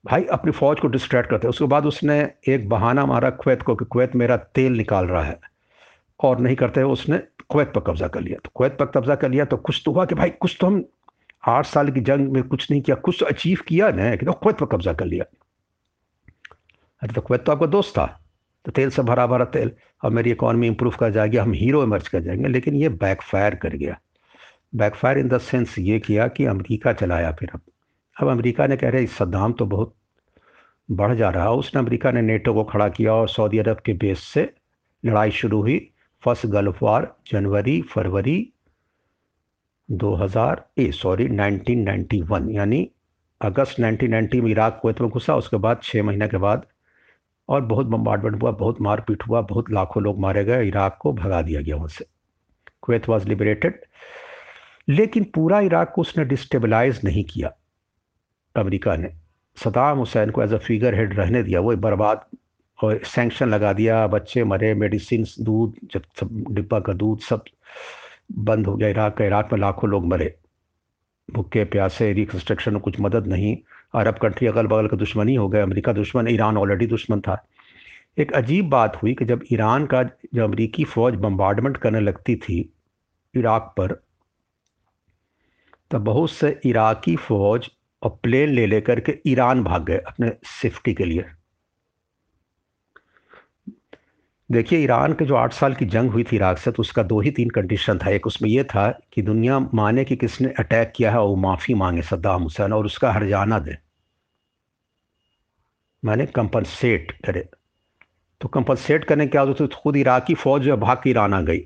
भाई 0.04 0.24
अपनी 0.32 0.52
फ़ौज 0.52 0.80
को 0.80 0.88
डिस्ट्रैक्ट 0.88 1.30
करते 1.30 1.48
उसके 1.48 1.64
बाद 1.66 1.86
उसने 1.86 2.18
एक 2.48 2.68
बहाना 2.68 3.04
मारा 3.06 3.30
कुवैत 3.32 3.62
को 3.62 3.74
कि 3.74 3.84
कुवैत 3.84 4.14
मेरा 4.16 4.36
तेल 4.36 4.76
निकाल 4.76 5.06
रहा 5.06 5.22
है 5.22 5.38
और 6.20 6.38
नहीं 6.40 6.56
करते 6.56 6.80
हुए 6.80 6.92
उसने 6.92 7.18
कुवैत 7.48 7.72
पर 7.74 7.80
कब्ज़ा 7.80 8.08
कर 8.08 8.20
लिया। 8.20 8.38
तो 8.44 8.50
कुवैत 8.54 8.76
पर 8.78 8.86
कब्ज़ा 8.86 9.14
कर 9.14 9.30
लिया 9.30 9.44
तो 9.44 9.56
कुछ 9.58 9.82
तो 9.84 9.92
हुआ 9.92 10.04
कि 10.04 10.14
भाई 10.14 10.30
कुछ 10.30 10.56
तो 10.60 10.66
हम 10.66 10.84
आठ 11.48 11.66
साल 11.66 11.90
की 11.90 12.00
जंग 12.00 12.28
में 12.32 12.42
कुछ 12.42 12.70
नहीं 12.70 12.80
किया, 12.82 12.96
कुछ 12.96 13.16
तो 13.20 13.26
अचीव 13.26 13.58
किया 13.68 13.90
ना 13.90 14.14
कि 14.16 14.26
तो 14.26 14.32
कुवैत 14.32 14.58
पर 14.58 14.66
कब्ज़ा 14.66 14.92
कर 14.92 15.04
लिया। 15.06 15.24
अरे 17.02 17.12
तो 17.12 17.20
कुवैत 17.20 17.44
तो 17.44 17.52
आपका 17.52 17.66
दोस्त 17.68 17.96
था 17.98 18.06
तो 18.64 18.72
तेल 18.72 18.90
से 18.90 19.02
भरा 19.02 19.26
भरा 19.26 19.44
तेल। 19.46 19.70
अब 20.04 20.12
मेरी 20.12 20.30
इकॉनमी 20.30 20.66
इंप्रूव 20.66 20.94
कर 21.00 21.10
जाएगी, 21.10 21.36
हम 21.36 21.52
हीरो 21.52 21.82
इमर्ज 21.82 22.08
कर 22.08 22.20
जाएँगे, 22.20 22.48
लेकिन 22.48 22.74
ये 22.74 22.88
बैकफायर 22.88 23.54
कर 23.54 23.76
गया। 23.76 23.98
बैकफायर 24.74 25.18
इन 25.18 25.28
द 25.28 25.38
सेंस 25.40 25.78
ये 25.78 25.98
किया 26.00 26.28
कि 26.28 26.44
अमेरिका 26.46 26.92
चलाया 26.92 27.32
फिर 27.32 27.50
अब। 27.54 27.60
अब 28.20 28.28
अमेरिका 28.28 28.66
ने 28.66 28.76
कह 28.76 28.90
रहे 28.90 29.06
सद्दाम 29.06 29.52
तो 29.52 29.66
बहुत 29.66 29.94
बढ़ 30.90 31.14
जा 31.14 31.30
रहा 31.30 31.50
उसने 31.50 31.78
अमेरिका 31.80 32.10
ने 32.10 32.22
नेटो 32.22 32.54
को 32.54 32.64
खड़ा 32.64 32.88
किया 32.88 33.14
और 33.14 33.28
सऊदी 33.28 33.58
अरब 33.58 33.80
के 33.80 33.92
बेस 33.92 34.18
से 34.18 34.52
लड़ाई 35.04 35.30
शुरू 35.30 35.60
हुई। 35.62 35.90
फ़र्स्ट 36.24 36.46
गल्फ 36.46 36.82
वार, 36.82 37.14
जनवरी, 37.26 37.82
फरवरी 37.82 38.52
2000 39.90 40.68
ए 40.78 40.90
सॉरी 40.92 41.28
1991 41.28 42.50
यानी 42.50 42.90
अगस्त 43.40 43.80
1990 43.80 44.40
में 44.40 44.50
इराक 44.50 44.78
कुवैत 44.82 45.00
में 45.00 45.10
घुसा 45.10 45.36
उसके 45.36 45.56
बाद 45.56 45.80
छः 45.82 46.02
महीने 46.02 46.28
के 46.28 46.36
बाद 46.36 46.66
और 47.48 47.60
बहुत 47.60 47.86
बम्बार्डमेंट 47.86 48.42
हुआ, 48.42 48.50
बहुत 48.50 48.80
मारपीट 48.80 49.22
हुआ, 49.28 49.40
बहुत 49.40 49.70
लाखों 49.70 50.02
लोग 50.02 50.18
मारे 50.18 50.44
गए, 50.44 50.68
इराक 50.68 50.98
को 51.00 51.12
भगा 51.12 51.42
दिया 51.42 51.60
गया 51.60 51.76
वहाँ 51.76 51.88
से। 51.88 52.06
कुवैत 52.82 53.08
वॉज़ 53.08 53.28
लिबरेटेड 53.28 53.80
लेकिन 54.88 55.24
पूरा 55.24 55.60
इराक 55.60 55.92
को 55.94 56.00
उसने 56.00 56.24
डिस्टेबलाइज 56.24 57.00
नहीं 57.04 57.24
किया। 57.24 57.52
अमेरिका 58.56 58.96
ने। 58.96 59.10
सदाम 59.56 59.98
हुसैन 59.98 60.30
को 60.30 60.42
एज 60.42 60.52
अ 60.52 60.58
फिगर 60.58 60.94
हेड 60.94 61.18
रहने 61.18 61.42
दिया, 61.42 61.60
वो 61.60 61.76
बर्बाद 61.76 62.24
और 62.78 63.00
सेंक्शन 63.04 63.48
लगा 63.48 63.72
दिया। 63.72 64.06
बच्चे 64.06 64.44
मरे 64.44 64.74
मेडिसिन 64.74 65.24
दूध, 65.40 65.74
जब 65.92 66.02
सब 66.20 66.44
डिब्बा 66.50 66.80
का 66.80 66.92
दूध 66.92 67.20
सब 67.20 67.44
बंद 68.32 68.66
हो 68.66 68.76
गया 68.76 68.88
इराक 68.88 69.16
का, 69.16 69.24
इराक 69.24 69.52
में 69.52 69.60
लाखों 69.60 69.90
लोग 69.90 70.06
मरे। 70.06 70.34
भुक्के 71.28 71.64
प्यासे 71.64 72.12
रिकन्स्ट्रक्शन 72.12 72.72
में 72.72 72.80
कुछ 72.80 73.00
मदद 73.00 73.26
नहीं। 73.26 73.56
अरब 73.94 74.18
कंट्री 74.18 74.46
अगल 74.46 74.66
बगल 74.66 74.86
का 74.88 74.96
दुश्मनी 74.96 75.34
हो 75.34 75.48
गया। 75.48 75.62
अमेरिका 75.62 75.92
दुश्मन, 75.92 76.28
ईरान 76.28 76.56
ऑलरेडी 76.56 76.86
दुश्मन 76.86 77.20
था। 77.20 77.44
एक 78.18 78.32
अजीब 78.32 78.68
बात 78.68 79.02
हुई 79.02 79.14
कि 79.14 79.24
जब 79.24 79.44
ईरान 79.52 79.86
का 79.86 80.02
जब 80.02 80.42
अमरीकी 80.42 80.84
फ़ौज 80.84 81.14
बम्बार्डमेंट 81.14 81.76
करने 81.76 82.00
लगती 82.00 82.36
थी 82.36 82.58
इराक 83.34 83.74
पर, 83.76 83.92
तब 85.90 86.04
बहुत 86.04 86.30
से 86.30 86.60
इराकी 86.64 87.16
फ़ौज 87.16 87.70
और 88.02 88.18
प्लेन 88.22 88.48
ले 88.48 88.66
लेकर 88.66 89.00
के 89.00 89.18
ईरान 89.26 89.62
भाग 89.64 89.84
गए 89.84 89.98
अपने 89.98 90.32
सेफ्टी 90.44 90.94
के 90.94 91.04
लिए। 91.04 91.24
देखिए, 94.50 94.78
ईरान 94.78 95.12
के 95.12 95.24
जो 95.24 95.34
आठ 95.34 95.52
साल 95.52 95.74
की 95.74 95.86
जंग 95.86 96.10
हुई 96.10 96.22
थी 96.24 96.36
इराक 96.36 96.58
से 96.58 96.70
तो 96.70 96.80
उसका 96.80 97.02
दो 97.02 97.20
ही 97.20 97.30
तीन 97.30 97.50
कंडीशन 97.50 97.98
था। 97.98 98.10
एक 98.10 98.26
उसमें 98.26 98.48
यह 98.50 98.62
था 98.64 98.88
कि 99.12 99.22
दुनिया 99.22 99.58
माने 99.74 100.04
कि 100.04 100.16
किसने 100.16 100.52
अटैक 100.58 100.92
किया 100.96 101.10
है 101.10 101.18
और 101.18 101.28
वो 101.28 101.36
माफ़ी 101.36 101.74
मांगे 101.74 102.02
सद्दाम 102.02 102.42
हुसैन 102.42 102.72
और 102.72 102.86
उसका 102.86 103.12
हरजाना 103.12 103.58
दे। 103.58 103.76
माने 106.02 106.26
कंपनसेट 106.26 107.12
करे। 107.26 107.48
तो 108.40 108.48
कंपनसेट 108.48 109.04
करने 109.04 109.26
क्या 109.26 109.40
होता 109.42 109.66
तो 109.66 109.80
खुद 109.82 109.96
इराकी 109.96 110.34
फ़ौज 110.34 110.62
जो 110.62 110.76
भाग 110.76 111.00
के 111.04 111.10
ईरान 111.10 111.34
आ 111.34 111.40
गई। 111.42 111.60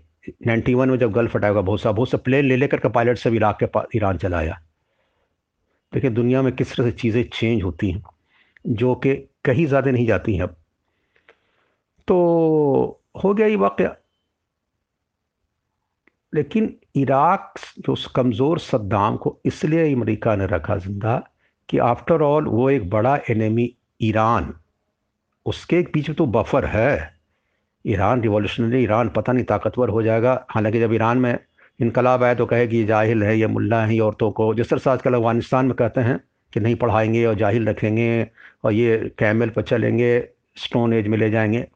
नाइन्टी 0.47 0.75
वन 0.75 0.91
में 0.91 0.99
जब 0.99 1.13
गल्फ 1.13 1.37
हटाएगा 1.37 1.61
बहुत 1.61 1.81
सा 1.81 1.93
बहुत 1.93 2.11
सा 2.11 2.19
प्लेन 2.19 2.45
ले 2.45 2.57
लेकर 2.57 2.79
के 2.79 2.89
पायलट 2.89 3.19
सब 3.19 3.35
इराक 3.35 3.63
के 3.63 3.97
ईरान 3.97 4.19
चलाया 4.19 4.61
देखिए, 5.95 6.11
दुनिया 6.11 6.43
में 6.43 6.53
किस 6.57 6.77
तरह 6.77 6.87
से 6.87 6.93
चीज़ें 6.93 7.23
चेंज 7.33 7.63
होती 7.63 7.91
हैं, 7.91 8.03
जो 8.67 8.95
कि 8.95 9.15
कहीं 9.45 9.67
ज़्यादा 9.67 9.91
नहीं 9.91 10.07
जाती 10.07 10.35
हैं 10.35 10.43
अब। 10.43 10.57
तो 12.09 13.01
हो 13.25 13.35
गया 13.35 13.47
ये 13.47 13.57
वाक़ 13.57 13.83
लेकिन 16.33 16.75
इराक 16.97 17.55
जो 17.79 17.93
उस 17.93 18.07
कमज़ोर 18.17 18.59
सद्दाम 18.59 19.17
को 19.17 19.39
इसलिए 19.47 19.93
अमरीका 19.95 20.35
ने 20.37 20.47
रखा 20.47 20.77
ज़िंदा 20.77 21.17
कि 21.69 21.79
आफ्टर 21.79 22.23
ऑल 22.23 22.47
वो 22.47 22.69
एक 22.71 22.89
बड़ा 22.91 23.17
एनेमी 23.31 23.71
ईरान। 24.03 24.53
उसके 25.47 25.79
एक 25.79 25.93
पीछे 25.93 26.13
तो 26.13 26.27
बफर 26.27 26.65
है। 26.65 27.15
ईरान 27.85 28.23
रिवॉल्यूशनरी 28.23 28.83
ईरान 28.83 29.09
पता 29.09 29.33
नहीं 29.33 29.45
ताकतवर 29.45 29.89
हो 29.89 30.03
जाएगा। 30.03 30.35
हालाँकि 30.51 30.81
जब 30.81 30.93
ईरान 30.93 31.19
में 31.19 31.39
इनकलाब 31.85 32.23
आए 32.23 32.35
तो 32.35 32.47
कहे 32.47 32.67
कि 32.67 32.77
ये 32.77 32.85
जाहिल 32.85 33.23
है 33.23 33.39
ये 33.39 33.47
मुल्ला 33.47 33.85
है 33.85 33.95
ये 33.95 34.01
औरतों 34.01 34.31
को। 34.31 34.55
जिस 34.55 34.71
तरह 34.71 34.79
से 34.79 34.91
आजकल 34.91 35.15
अफ़गानिस्तान 35.15 35.67
में 35.67 35.75
कहते 35.75 36.01
हैं 36.01 36.21
कि 36.53 36.61
नहीं 36.61 36.75
पढ़ाएँगे 36.75 37.25
और 37.27 37.35
जाहिल 37.35 37.69
रखेंगे 37.69 38.31
और 38.65 38.73
ये 38.73 39.15
कैमल 39.19 39.49
पर 39.49 39.63
चलेंगे, 39.63 40.29
स्टोन 40.57 40.93
एज 40.93 41.07
में 41.07 41.19
ले 41.19 41.31
जाएँगे। 41.31 41.67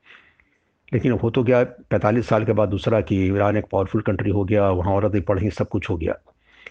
लेकिन 0.93 1.13
हो 1.13 1.31
तो 1.31 1.43
गया, 1.43 1.65
पैंतालीस 1.65 2.29
साल 2.29 2.45
के 2.45 2.53
बाद 2.53 2.69
दूसरा 2.69 3.01
कि 3.01 3.27
ईरान 3.27 3.57
एक 3.57 3.65
पावरफुल 3.73 4.01
कंट्री 4.01 4.31
हो 4.31 4.45
गया, 4.45 4.71
वहाँ 4.71 4.93
औरतें 4.93 5.23
पढ़ी, 5.23 5.51
सब 5.51 5.69
कुछ 5.69 5.91
हो 5.91 5.97
गया। 5.97 6.15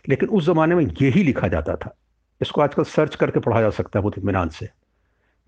लेकिन 0.10 0.30
उस 0.30 0.46
ज़माने 0.46 0.76
में 0.76 0.86
यही 1.02 1.24
लिखा 1.24 1.48
जाता 1.48 1.76
था। 1.76 1.96
इसको 2.42 2.62
आजकल 2.62 2.84
सर्च 2.84 3.16
करके 3.16 3.40
पढ़ा 3.40 3.62
जा 3.62 3.70
सकता 3.70 4.00
है 4.00 4.02
बहुत 4.02 4.18
इतमान 4.18 4.50
से 4.50 4.70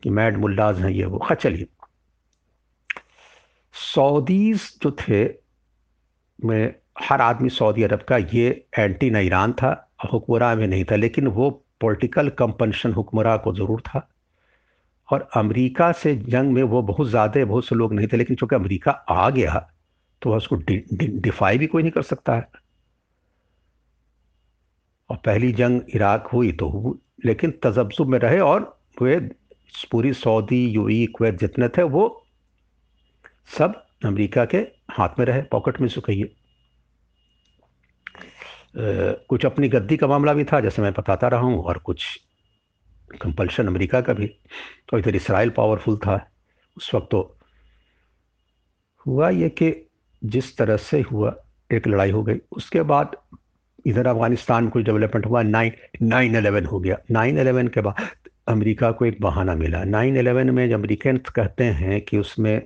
कि 0.04 0.10
मैड 0.10 0.38
मुल्लाज 0.38 0.80
हैं 0.80 0.90
ये 0.90 1.06
वो। 1.06 1.18
हाँ 1.18 1.36
चलिए। 1.36 1.68
सऊदीज़ 3.74 4.64
जो 4.82 4.92
थे, 4.92 5.50
में 6.46 6.76
हर 7.00 7.22
आदमी 7.22 7.50
सऊदी 7.50 7.84
अरब 7.84 8.02
का 8.10 8.18
ये 8.18 8.48
एंटी 8.80 9.10
न 9.10 9.18
ईरान 9.18 9.54
था 9.54 9.72
हुक्मरान 10.14 10.58
में 10.60 10.68
नहीं 10.68 10.84
था 10.86 10.96
लेकिन 10.96 11.28
वो 11.30 11.50
पॉलिटिकल 11.82 12.30
कंपनशन 12.40 12.94
हुक्मरान 12.94 13.38
को 13.44 13.54
ज़रूर 13.56 13.82
था। 13.82 14.08
और 15.10 15.28
अमेरिका 15.36 15.92
से 15.92 16.16
जंग 16.16 16.52
में 16.54 16.62
वो 16.64 16.82
बहुत 16.84 17.08
ज़्यादा 17.10 17.46
बहुत 17.46 17.66
से 17.66 17.76
लोग 17.76 17.94
नहीं 17.94 18.08
थे 18.08 18.18
लेकिन 18.18 18.36
चूँकि 18.36 18.56
अमेरिका 18.56 18.92
आ 18.92 19.30
गया 19.30 19.70
तो 20.22 20.36
उसको 20.36 20.56
डि, 20.56 20.78
डि, 20.94 21.08
डिफाई 21.08 21.58
भी 21.58 21.68
कोई 21.68 21.84
नहीं 21.84 21.92
कर 21.92 22.02
सकता 22.04 22.36
है। 22.36 22.48
और 25.10 25.18
पहली 25.26 25.52
जंग 25.54 25.82
इराक 25.96 26.28
हुई 26.34 26.52
तो 26.52 26.70
हुई 26.70 26.98
लेकिन 27.26 27.52
तजब्जुब 27.64 28.08
में 28.08 28.18
रहे 28.20 28.40
और 28.40 28.78
वे 29.02 29.18
पूरी 29.92 30.12
सऊदी 30.14 30.66
यूई 30.68 31.06
कुवैत 31.16 31.40
जितने 31.40 31.68
थे 31.70 31.84
वो 31.86 32.04
सब 33.58 33.84
अमेरिका 34.06 34.46
के 34.46 34.58
हाथ 34.92 35.20
में 35.20 35.26
रहे 35.26 35.42
पॉकेट 35.52 35.80
में 35.82 35.88
से 35.88 36.02
कहिए 36.02 36.36
कुछ 38.74 39.46
अपनी 39.46 39.68
गद्दी 39.68 39.98
का 39.98 40.08
मामला 40.08 40.34
भी 40.34 40.44
था, 40.44 40.60
जैसे 40.60 40.82
मैं 40.82 40.92
बताता 40.94 41.28
रहा 41.28 41.40
हूँ, 41.40 41.64
और 41.64 41.78
कुछ 41.78 42.06
कंपल्शन 43.22 43.68
अमेरिका 43.68 44.02
का 44.02 44.14
भी। 44.14 44.28
तो 44.90 44.98
इधर 44.98 45.16
इसराइल 45.16 45.50
पावरफुल 45.50 45.98
था। 45.98 46.16
उस 46.78 46.94
वक्त 46.96 47.08
तो 47.12 47.38
हुआ 49.06 49.30
ये 49.30 49.50
कि 49.50 49.74
जिस 50.22 50.58
तरह 50.58 50.78
से 50.78 51.02
हुआ, 51.02 51.36
एक 51.74 51.88
लड़ाई 51.88 52.12
हो 52.12 52.24
गई। 52.24 52.40
उसके 52.52 52.82
बाद 52.82 53.16
इधर 53.86 54.08
अफ़गानिस्तान 54.08 54.64
में 54.64 54.72
कुछ 54.72 54.86
डेवलपमेंट 54.86 55.26
हुआ, 55.26 55.42
नाइन 55.42 55.72
नाइन 56.02 56.36
एलेवन 56.36 56.66
हो 56.66 56.80
गया। 56.80 56.98
नाइन 57.12 57.38
एलेवन 57.38 57.68
के 57.68 57.82
बाद 57.82 58.08
अमेरिका 58.48 58.92
को 58.92 59.06
एक 59.06 59.22
बहाना 59.22 59.56
मिला। 59.56 59.84
नाइन 59.84 60.18
एलेवन 60.18 60.50
में 60.50 60.74
अमेरिकन 60.74 61.18
कहते 61.36 61.64
हैं 61.64 62.02
कि 62.02 62.18
उसमें 62.18 62.62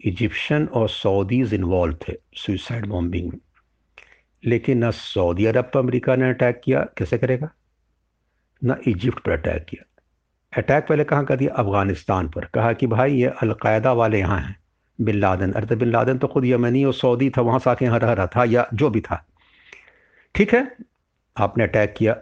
इजिप्शियन 0.00 0.66
और 0.68 0.88
सऊदीज़ 0.88 1.54
इन्वॉल्व 1.54 1.96
थे 2.08 2.12
सुइसाइड 2.36 2.86
बॉम्बिंग 2.86 3.30
में। 3.32 3.38
लेकिन 4.44 4.84
न 4.84 4.90
सऊदी 4.90 5.46
अरब 5.46 5.70
पर 5.74 5.80
अमेरिका 5.80 6.16
ने 6.16 6.28
अटैक 6.30 6.60
किया, 6.64 6.80
कैसे 6.98 7.18
करेगा? 7.18 7.48
ना 8.62 8.76
इजिप्ट 8.88 9.18
पर 9.18 9.32
अटैक 9.32 9.64
किया। 9.64 9.84
अटैक 10.52 10.86
पहले 10.88 11.04
कहाँ 11.04 11.24
कर 11.24 11.36
दिया? 11.36 11.54
अफ़गानिस्तान 11.54 12.28
पर। 12.28 12.44
कहा 12.44 12.72
कि 12.72 12.86
भाई, 12.86 13.14
ये 13.14 13.32
अलकायदा 13.42 13.92
वाले 13.92 14.18
यहाँ 14.18 14.40
हैं, 14.40 14.56
बिन 14.98 15.14
लादन। 15.14 15.52
अरे 15.52 15.66
तो 15.66 15.76
बिन 15.76 15.90
लादन 15.90 16.18
तो 16.18 16.26
खुद 16.26 16.44
यमनी 16.44 16.84
और 16.84 16.94
सऊदी 16.94 17.30
था, 17.30 17.42
वहाँ 17.42 17.58
से 17.58 17.70
आके 17.70 17.84
यहाँ 17.84 17.98
रह 17.98 18.12
रहा 18.12 18.26
था, 18.26 18.44
या 18.44 18.68
जो 18.74 18.90
भी 18.90 19.00
था। 19.00 19.24
ठीक 20.34 20.54
है, 20.54 20.76
आपने 21.36 21.64
अटैक 21.64 21.94
किया। 21.98 22.16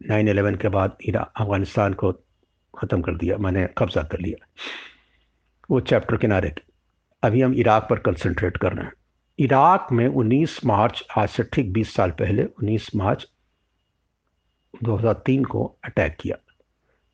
नाइन 0.00 0.28
एलेवन 0.28 0.54
के 0.54 0.68
बाद 0.68 0.96
अफ़गानिस्तान 1.16 1.92
को 1.92 2.12
ख़त्म 2.74 3.00
कर 3.02 3.16
दिया, 3.16 3.36
मैंने 3.38 3.68
कब्ज़ा 3.78 4.02
कर 4.02 4.20
लिया। 4.20 4.46
वो 5.70 5.80
चैप्टर 5.80 6.16
किनारे 6.16 6.52
अभी 7.22 7.40
हम 7.40 7.54
इराक 7.54 7.86
पर 7.90 7.98
कंसनट्रेट 7.98 8.56
कर 8.56 8.72
रहे 8.72 8.84
हैं। 8.84 8.92
इराक 9.40 9.86
में 9.92 10.08
19 10.08 10.66
मार्च, 10.66 11.06
आज 11.18 11.28
से 11.28 11.42
ठीक 11.42 11.72
20 11.72 11.94
साल 11.94 12.10
पहले 12.10 12.44
19 12.44 12.96
मार्च 12.96 13.28
2003 14.84 15.44
को 15.44 15.76
अटैक 15.84 16.16
किया। 16.20 16.36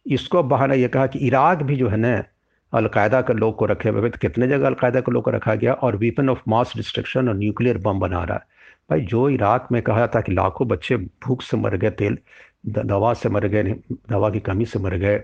इसको 0.06 0.42
बहाना 0.42 0.74
यह 0.74 0.88
कहा 0.88 1.06
कि 1.06 1.18
इराक 1.18 1.62
भी 1.62 1.76
जो 1.76 1.88
है 1.88 1.96
ना, 1.96 2.24
अलकायदा 2.72 3.20
के 3.20 3.34
लोग 3.34 3.56
को 3.56 3.66
रखे 3.66 3.88
हुए 3.88 4.10
तो 4.10 4.18
कितने 4.18 4.48
जगह 4.48 4.66
अलकायदा 4.66 5.00
के 5.00 5.12
लोग 5.12 5.24
को 5.24 5.30
रखा 5.30 5.54
गया? 5.54 5.72
और 5.72 5.96
वीपन 5.96 6.28
ऑफ़ 6.28 6.42
मास 6.48 6.72
डिस्ट्रक्शन 6.76 7.28
और 7.28 7.34
न्यूक्लियर 7.34 7.78
बम 7.78 8.00
बना 8.00 8.24
रहा 8.24 8.34
है। 8.34 8.42
भाई, 8.90 9.00
जो 9.00 9.28
इराक 9.28 9.68
में 9.72 9.82
कहा 9.82 10.06
था 10.06 10.20
कि 10.20 10.32
लाखों 10.32 10.68
बच्चे 10.68 10.96
भूख 10.96 11.42
से 11.42 11.56
मर 11.56 11.76
गए, 11.76 11.90
तेल 11.90 12.18
दवा 12.66 13.14
से 13.14 13.28
मर 13.28 13.46
गए, 13.46 13.62
दवा 13.92 14.30
की 14.30 14.40
कमी 14.40 14.64
से 14.64 14.78
मर 14.78 14.96
गए, 14.96 15.22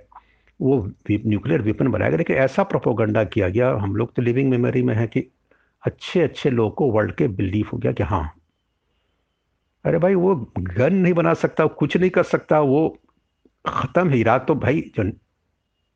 वो 0.60 0.90
न्यूक्लियर 1.10 1.62
वेपन 1.62 1.88
बनाया 1.88 2.10
गया। 2.10 2.18
लेकिन 2.18 2.36
ऐसा 2.36 2.62
प्रोपोगंडा 2.62 3.24
किया 3.24 3.48
गया, 3.48 3.70
हम 3.70 3.96
लोग 3.96 4.14
तो 4.14 4.22
लिविंग 4.22 4.50
मेमोरी 4.50 4.82
में 4.82 4.94
है 4.94 5.06
कि 5.06 5.26
अच्छे 5.84 6.20
अच्छे 6.22 6.50
लोग 6.50 6.74
को 6.74 6.90
वर्ल्ड 6.92 7.14
के 7.16 7.28
बिलीव 7.28 7.68
हो 7.72 7.78
गया 7.78 7.92
कि 7.92 8.02
हाँ। 8.02 8.24
अरे 9.84 9.98
भाई, 9.98 10.14
वो 10.14 10.34
गन 10.58 10.94
नहीं 10.94 11.14
बना 11.14 11.34
सकता, 11.34 11.66
कुछ 11.66 11.96
नहीं 11.96 12.10
कर 12.10 12.22
सकता, 12.22 12.60
वो 12.60 12.88
ख़त्म 13.64 14.10
है। 14.10 14.18
इराक 14.18 14.44
तो 14.48 14.54
भाई, 14.54 14.80
जो 14.96 15.02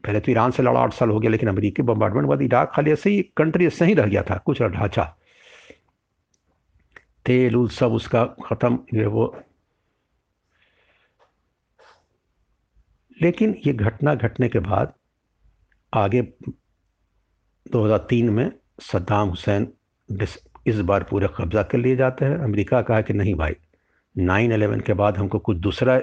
पहले 0.05 0.21
तो 0.21 0.33
ईरान 0.33 0.51
से 0.51 0.63
लड़ा 0.63 0.81
आठ 0.81 0.93
साल 0.93 1.11
हो 1.11 1.21
गया, 1.21 1.31
लेकिन 1.31 1.49
अमेरिकी 1.49 1.83
बम्बार्डमेंट 1.83 2.27
बाद 2.29 2.43
इराक 2.43 2.73
खाली 2.75 2.91
ऐसे 2.93 3.11
ही 3.11 3.23
कंट्री 3.37 3.67
ऐसे 3.67 3.85
ही 3.85 3.95
रह 3.95 4.07
गया 4.07 4.23
था, 4.23 4.37
कुछ 4.37 4.63
ढांचा 4.63 5.05
तेल, 7.27 7.57
उल 7.57 7.69
सब 7.69 7.93
उसका 7.93 8.25
ख़त्म 8.47 9.07
वो। 9.07 9.35
लेकिन 13.17 13.55
ये 13.67 13.73
घटना 13.73 14.15
घटने 14.15 14.49
के 14.49 14.59
बाद, 14.59 14.93
आगे 15.93 16.23
2003 17.67 18.31
में 18.31 18.51
सद्दाम 18.79 19.29
हुसैन 19.29 19.69
इस 20.67 20.81
बार 20.81 21.03
पूरा 21.11 21.29
कब्जा 21.37 21.63
कर 21.63 21.79
लिए 21.79 21.97
जाते 21.97 22.25
हैं। 22.25 22.39
अमेरिका 22.39 22.81
कहा 22.83 23.01
कि 23.01 23.15
नहीं 23.15 23.35
भाई 23.35 23.57
नाइन 24.17 24.53
अलेवन 24.53 24.81
के 24.81 24.93
बाद 24.95 25.17
हमको 25.19 25.39
कुछ 25.39 25.57
दूसरा 25.59 26.01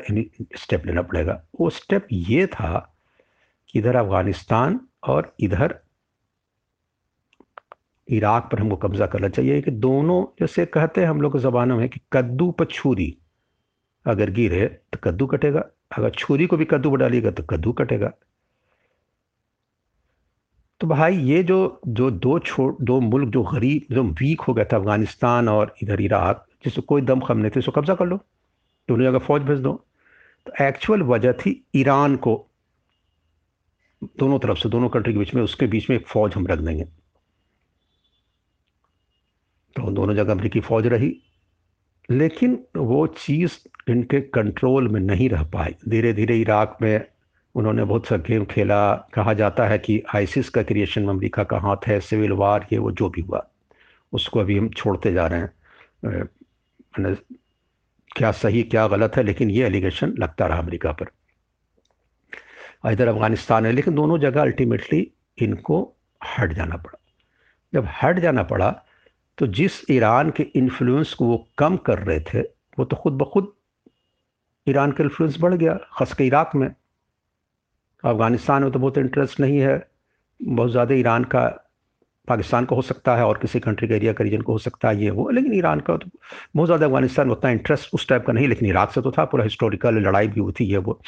स्टेप 0.57 0.85
लेना 0.85 1.01
पड़ेगा। 1.01 1.41
वो 1.59 1.69
स्टेप 1.71 2.07
ये 2.11 2.45
था 2.47 2.79
कि 3.69 3.79
इधर 3.79 3.95
अफ़गानिस्तान 3.95 4.79
और 5.03 5.33
इधर 5.39 5.79
इराक 8.07 8.49
पर 8.51 8.59
हमको 8.59 8.75
कब्जा 8.77 9.05
करना 9.07 9.29
चाहिए 9.29 9.61
कि 9.61 9.71
दोनों 9.71 10.23
जैसे 10.39 10.65
कहते 10.65 11.01
हैं, 11.01 11.07
हम 11.07 11.21
लोग 11.21 11.37
ज़बानों 11.39 11.77
में 11.77 11.87
कि 11.89 11.99
कद्दू 12.13 12.49
पर 12.51 12.65
छुरी 12.65 13.15
अगर 14.05 14.29
गिरे 14.31 14.65
तो 14.93 14.99
कद्दू 15.03 15.25
कटेगा। 15.27 15.63
अगर 15.97 16.09
छुरी 16.11 16.45
को 16.47 16.57
भी 16.57 16.65
कद्दू 16.65 16.91
पर 16.91 16.97
डालिएगा 16.97 17.31
तो 17.31 17.43
कद्दू 17.43 17.71
कटेगा। 17.73 18.11
तो 20.83 20.87
भाई 20.87 21.17
ये 21.17 21.41
जो 21.43 21.57
जो 21.87 22.09
दो 22.11 22.37
छोट 22.39 22.77
दो 22.81 22.99
मुल्क 23.01 23.29
जो 23.33 23.41
गरीब, 23.43 23.93
जो 23.95 24.03
वीक 24.03 24.41
हो 24.41 24.53
गया 24.53 24.65
था 24.65 24.77
अफ़गानिस्तान 24.77 25.49
और 25.49 25.73
इधर 25.83 26.01
इराक, 26.01 26.45
जिससे 26.63 26.81
कोई 26.81 27.01
दम 27.01 27.19
खम 27.19 27.37
नहीं 27.37 27.51
थे 27.51 27.59
उसको 27.59 27.71
कब्जा 27.71 27.95
कर 27.95 28.05
लो 28.05 28.17
दोनों 28.89 29.03
जगह 29.03 29.19
फौज 29.19 29.41
भेज 29.41 29.59
दो। 29.59 29.73
तो 30.45 30.63
एक्चुअल 30.65 31.01
वजह 31.01 31.33
थी 31.33 31.53
ईरान 31.75 32.15
को 32.15 32.35
दोनों 34.19 34.39
तरफ़ 34.39 34.57
से, 34.57 34.69
दोनों 34.69 34.89
कंट्री 34.89 35.13
के 35.13 35.19
बीच 35.19 35.33
में, 35.35 35.41
उसके 35.43 35.67
बीच 35.67 35.89
में 35.89 35.97
एक 35.97 36.07
फौज 36.07 36.33
हम 36.35 36.47
रख 36.47 36.59
देंगे। 36.59 36.83
तो 39.75 39.91
दोनों 39.91 40.15
जगह 40.15 40.31
अमरीकी 40.31 40.59
फौज 40.59 40.87
रही, 40.87 41.15
लेकिन 42.09 42.63
वो 42.77 43.05
चीज़ 43.07 43.57
इनके 43.89 44.21
कंट्रोल 44.21 44.87
में 44.87 45.01
नहीं 45.01 45.29
रह 45.29 45.43
पाई। 45.43 45.75
धीरे 45.89 46.13
धीरे 46.13 46.39
इराक 46.41 46.77
में 46.81 47.12
उन्होंने 47.55 47.83
बहुत 47.83 48.07
सा 48.07 48.17
गेम 48.19 48.45
खेला। 48.45 48.93
कहा 49.13 49.33
जाता 49.33 49.67
है 49.67 49.77
कि 49.79 50.01
आईसिस 50.15 50.49
का 50.49 50.63
क्रिएशन 50.63 51.01
में 51.01 51.09
अमरीका 51.09 51.43
का 51.43 51.57
हाथ 51.59 51.87
है, 51.87 51.99
सिविल 52.01 52.31
वार, 52.33 52.67
ये 52.73 52.77
वो 52.79 52.91
जो 52.93 53.09
भी 53.09 53.21
हुआ, 53.21 53.45
उसको 54.13 54.39
अभी 54.39 54.57
हम 54.57 54.69
छोड़ते 54.71 55.11
जा 55.13 55.27
रहे 55.27 55.39
हैं। 55.39 57.15
क्या 58.09 58.31
सही, 58.33 58.63
क्या 58.63 58.87
गलत 58.87 59.15
है, 59.17 59.23
लेकिन 59.23 59.49
ये 59.49 59.65
एलिगेशन 59.65 60.13
लगता 60.19 60.47
रहा 60.47 60.59
अमेरिका 60.59 60.91
पर। 60.93 61.11
इधर 62.85 63.07
अफ़गानिस्तान 63.07 63.65
है, 63.65 63.71
लेकिन 63.71 63.95
दोनों 63.95 64.17
जगह 64.19 64.41
अल्टीमेटली 64.41 65.11
इनको 65.37 65.81
हट 66.21 66.53
जाना 66.53 66.75
पड़ा। 66.77 66.99
जब 67.73 67.87
हट 68.01 68.19
जाना 68.19 68.43
पड़ा 68.45 68.71
तो 69.37 69.47
जिस 69.49 69.79
ईरान 69.91 70.29
के 70.31 70.43
इन्फ्लुएंस 70.55 71.13
को 71.13 71.25
वो 71.25 71.37
कम 71.57 71.77
कर 71.79 71.99
रहे 71.99 72.19
थे, 72.23 72.41
वो 72.41 72.85
तो 72.85 72.95
खुद 72.95 73.13
ब 73.13 73.29
खुद 73.33 73.51
ईरान 74.67 74.91
का 74.91 75.03
इन्फ्लुएंस 75.03 75.37
बढ़ 75.41 75.53
गया 75.53 75.73
ख़ास 75.93 76.13
के 76.13 76.25
इराक 76.25 76.51
में। 76.55 76.67
अफ़गानिस्तान 78.03 78.63
में 78.63 78.71
तो 78.71 78.79
बहुत 78.79 78.97
इंटरेस्ट 78.97 79.39
नहीं 79.39 79.59
है। 79.59 79.81
बहुत 80.39 80.71
ज़्यादा 80.71 80.95
ईरान 80.95 81.23
का, 81.25 81.45
पाकिस्तान 82.27 82.65
को 82.65 82.75
हो 82.75 82.81
सकता 82.81 83.15
है 83.15 83.25
और 83.25 83.37
किसी 83.37 83.59
कंट्री 83.59 83.87
का 83.87 83.95
एरिया 83.95 84.13
का 84.13 84.23
रीजन 84.23 84.41
को 84.41 84.51
हो 84.51 84.57
सकता 84.59 84.89
है 84.89 85.01
ये 85.03 85.09
वो, 85.09 85.29
लेकिन 85.29 85.53
ईरान 85.53 85.79
का 85.79 85.95
तो 85.97 86.09
बहुत 86.55 86.67
ज़्यादा 86.67 86.85
अफ़गानिस्तान 86.85 87.27
में 87.27 87.33
उतना 87.35 87.51
इंटरेस्ट 87.51 87.93
उस 87.93 88.07
टाइप 88.09 88.25
का 88.25 88.33
नहीं, 88.33 88.47
लेकिन 88.47 88.69
इराक 88.69 88.91
से 88.91 89.01
तो 89.01 89.11
था, 89.11 89.25
पूरा 89.25 89.43
हिस्टोरिकल 89.43 89.99
लड़ाई 89.99 90.27
भी 90.27 90.39
हुई 90.41 90.53
थी 90.59 90.65
ये 90.65 90.77
वो। 90.79 90.99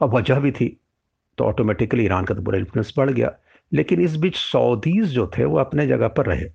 और 0.00 0.08
वजह 0.10 0.40
भी 0.40 0.52
थी 0.52 0.76
तो 1.38 1.44
ऑटोमेटिकली 1.44 2.04
ईरान 2.04 2.24
का 2.24 2.34
तो 2.34 2.42
पूरा 2.42 2.58
इन्फ्लुएंस 2.58 2.92
बढ़ 2.96 3.10
गया। 3.10 3.32
लेकिन 3.72 4.00
इस 4.00 4.16
बीच 4.16 4.36
सऊदीज़ 4.36 5.10
जो 5.10 5.30
थे, 5.38 5.44
वो 5.44 5.58
अपने 5.58 5.86
जगह 5.86 6.08
पर 6.08 6.26
रहे। 6.26 6.50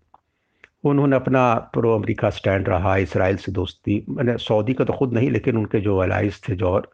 उन्होंने 0.84 1.16
अपना 1.16 1.54
प्रो 1.74 1.96
अमेरिका 1.96 2.30
स्टैंड 2.30 2.70
रहा, 2.70 2.96
इसराइल 2.98 3.38
से 3.38 3.52
दोस्ती, 3.52 4.04
मैंने 4.10 4.38
सऊदी 4.40 4.74
का 4.74 4.86
तो 4.86 4.94
खुद 4.94 5.14
नहीं, 5.14 5.30
लेकिन 5.32 5.58
उनके 5.58 5.80
जो 5.82 5.98
अलाइज 5.98 6.42
थे, 6.50 6.56
जो 6.56 6.70
और 6.70 6.90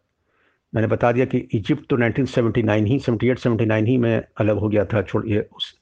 मैंने 0.74 0.88
बता 0.88 1.12
दिया 1.12 1.26
कि 1.26 1.38
इजिप्ट 1.38 1.90
तो 1.90 1.98
1979 1.98 2.86
ही 2.88 3.00
78 3.00 3.40
79 3.40 3.88
ही 3.88 3.98
में 3.98 4.24
अलग 4.38 4.58
हो 4.58 4.70
गया 4.70 4.86
था, 4.86 5.02
छोड़ 5.02 5.26
ये 5.28 5.40
उस, 5.56 5.74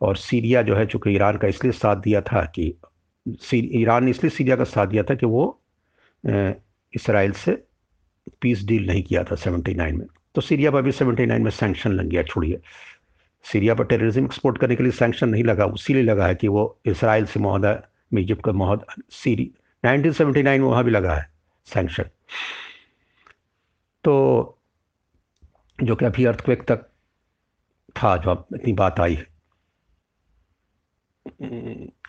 और 0.00 0.16
सीरिया 0.16 0.62
जो 0.62 0.76
है 0.76 0.86
चूँकि 0.86 1.10
ईरान 1.10 1.36
का 1.36 1.48
इसलिए 1.48 1.72
साथ 1.72 1.96
दिया 1.96 2.20
था 2.20 2.44
कि 2.58 2.74
ईरान 3.54 4.04
ने 4.04 4.10
इसलिए 4.10 4.30
सीरिया 4.30 4.56
का 4.56 4.64
साथ 4.64 4.86
दिया 4.86 5.02
था 5.02 5.14
कि 5.14 5.26
वो 5.26 5.60
इसराइल 6.24 7.32
से 7.32 7.52
पीस 8.40 8.64
डील 8.66 8.86
नहीं 8.86 9.02
किया 9.02 9.22
था 9.24 9.36
79 9.36 9.92
में। 9.92 10.06
तो 10.34 10.40
सीरिया 10.40 10.70
पर 10.70 10.82
भी 10.82 10.92
79 10.92 11.38
में 11.40 11.50
सैंक्शन 11.50 11.92
लग 11.92 12.06
गया, 12.06 12.22
छोड़िए। 12.22 12.60
सीरिया 13.44 13.74
पर 13.74 13.84
टेररिज्म 13.84 14.24
एक्सपोर्ट 14.24 14.58
करने 14.58 14.76
के 14.76 14.82
लिए 14.82 14.92
सैंक्शन 14.92 15.28
नहीं 15.28 15.44
लगा 15.44 15.66
उसीलिए 15.66 16.02
लगा 16.02 16.26
है 16.26 16.34
कि 16.34 16.48
वो 16.48 16.78
इसराइल 16.86 17.24
से 17.26 17.40
महोदय 17.40 17.80
में 18.12 18.22
इजिप्ट 18.22 18.44
का 18.44 18.52
महोदय 18.52 19.02
सीरी 19.12 19.50
1979 19.84 20.44
में 20.44 20.58
वहाँ 20.60 20.84
भी 20.84 20.90
लगा 20.90 21.14
है 21.14 21.26
सैंक्शन 21.66 22.04
तो 24.04 24.14
जो 25.78 25.96
कि 25.96 26.04
अभी 26.04 26.24
अर्थक्वेक 26.24 26.62
तक 26.62 26.88
था, 27.96 28.16
जो 28.16 28.30
अब 28.30 28.46
इतनी 28.54 28.72
बात 28.72 29.00
आई 29.00 29.14
है। 29.14 29.26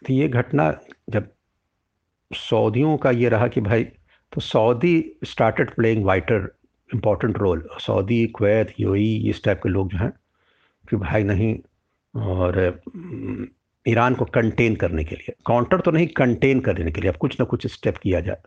तो 0.05 0.13
ये 0.13 0.27
घटना 0.27 0.71
जब 1.09 1.31
सऊदियों 2.31 2.97
का 2.97 3.11
ये 3.11 3.29
रहा 3.29 3.47
कि 3.47 3.61
भाई 3.61 3.83
तो 4.33 4.41
Saudi 4.41 5.17
started 5.23 5.75
playing 5.75 6.05
wider 6.05 6.55
important 6.93 7.37
role 7.37 7.67
Saudi, 7.79 8.25
Kuwait, 8.27 8.73
UAE, 8.79 9.29
इस 9.29 9.43
टाइप 9.43 9.59
के 9.63 9.69
लोग 9.69 9.89
जो 9.91 9.97
हैं, 9.97 10.11
कि 10.89 10.95
भाई 10.95 11.23
नहीं, 11.23 11.55
और 12.15 12.81
ईरान 13.87 14.15
को 14.15 14.25
कंटेन 14.25 14.75
करने 14.75 15.03
के 15.03 15.15
लिए। 15.15 15.33
काउंटर 15.45 15.81
तो 15.81 15.91
नहीं 15.91 16.07
कंटेन 16.07 16.59
करने 16.59 16.91
के 16.91 17.01
लिए। 17.01 17.11
अब 17.11 17.17
कुछ 17.17 17.39
ना 17.39 17.45
कुछ 17.45 17.67
स्टेप 17.67 17.97
किया 17.97 18.19
जाए। 18.21 18.41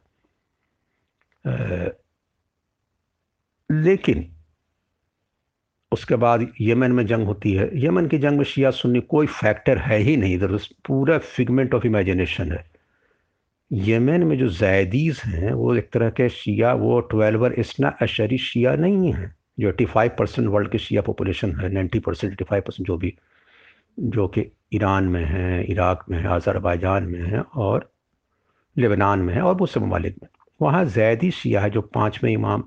लेकिन 3.72 4.32
उसके 5.92 6.16
बाद 6.16 6.52
यमन 6.60 6.92
में 6.92 7.06
जंग 7.06 7.26
होती 7.26 7.52
है। 7.52 7.70
यमन 7.84 8.06
की 8.06 8.18
जंग 8.18 8.38
में 8.38 8.44
शिया 8.44 8.70
सुन्नी 8.70 9.00
कोई 9.00 9.26
फैक्टर 9.26 9.78
है 9.78 9.98
ही 9.98 10.16
नहीं। 10.16 10.34
इधर 10.34 10.56
पूरा 10.56 11.18
फिगमेंट 11.18 11.74
ऑफ़ 11.74 11.86
इमेजिनेशन 11.86 12.52
है। 12.52 12.70
यमन 13.72 14.22
में 14.22 14.38
जो 14.38 14.48
जैदीज 14.48 15.22
हैं, 15.24 15.52
वो 15.52 15.74
एक 15.74 15.90
तरह 15.92 16.10
के 16.10 16.28
शिया, 16.28 16.74
वो 16.74 17.00
ट्वेल्वर 17.00 17.52
इसना 17.52 17.88
अशरी 17.88 18.38
शिया 18.38 18.74
नहीं 18.74 19.12
है। 19.12 19.36
जो 19.60 19.68
एट्टी 19.68 19.84
फाइव 19.84 20.10
परसेंट 20.18 20.48
वर्ल्ड 20.48 20.70
की 20.70 20.78
शिया 20.78 21.02
पॉपुलेशन 21.02 21.60
है 21.60 21.72
ninety 21.72 21.98
percent 21.98 22.32
eighty 22.32 22.44
five 22.44 22.62
percent 22.62 22.86
जो 22.86 22.96
भी, 22.96 23.14
जो 24.00 24.28
कि 24.28 24.52
ईरान 24.72 25.04
में 25.04 25.24
है, 25.24 25.64
इराक 25.64 26.04
में 26.10 26.18
है 26.18 26.26
आज़रबाईजान 26.26 27.04
में 27.04 27.22
है 27.22 27.40
और 27.40 27.92
लेबनान 28.78 29.18
में 29.18 29.34
है 29.34 29.40
और 29.40 29.54
बहुत 29.54 29.70
से 29.70 29.80
ममालिक 29.80 30.16
में। 30.22 30.28
वहाँ 30.62 30.84
जैदी 30.84 31.30
शिया 31.30 31.60
है 31.60 31.70
जो 31.70 31.82
पाँचवें 31.82 32.32
इमाम 32.32 32.64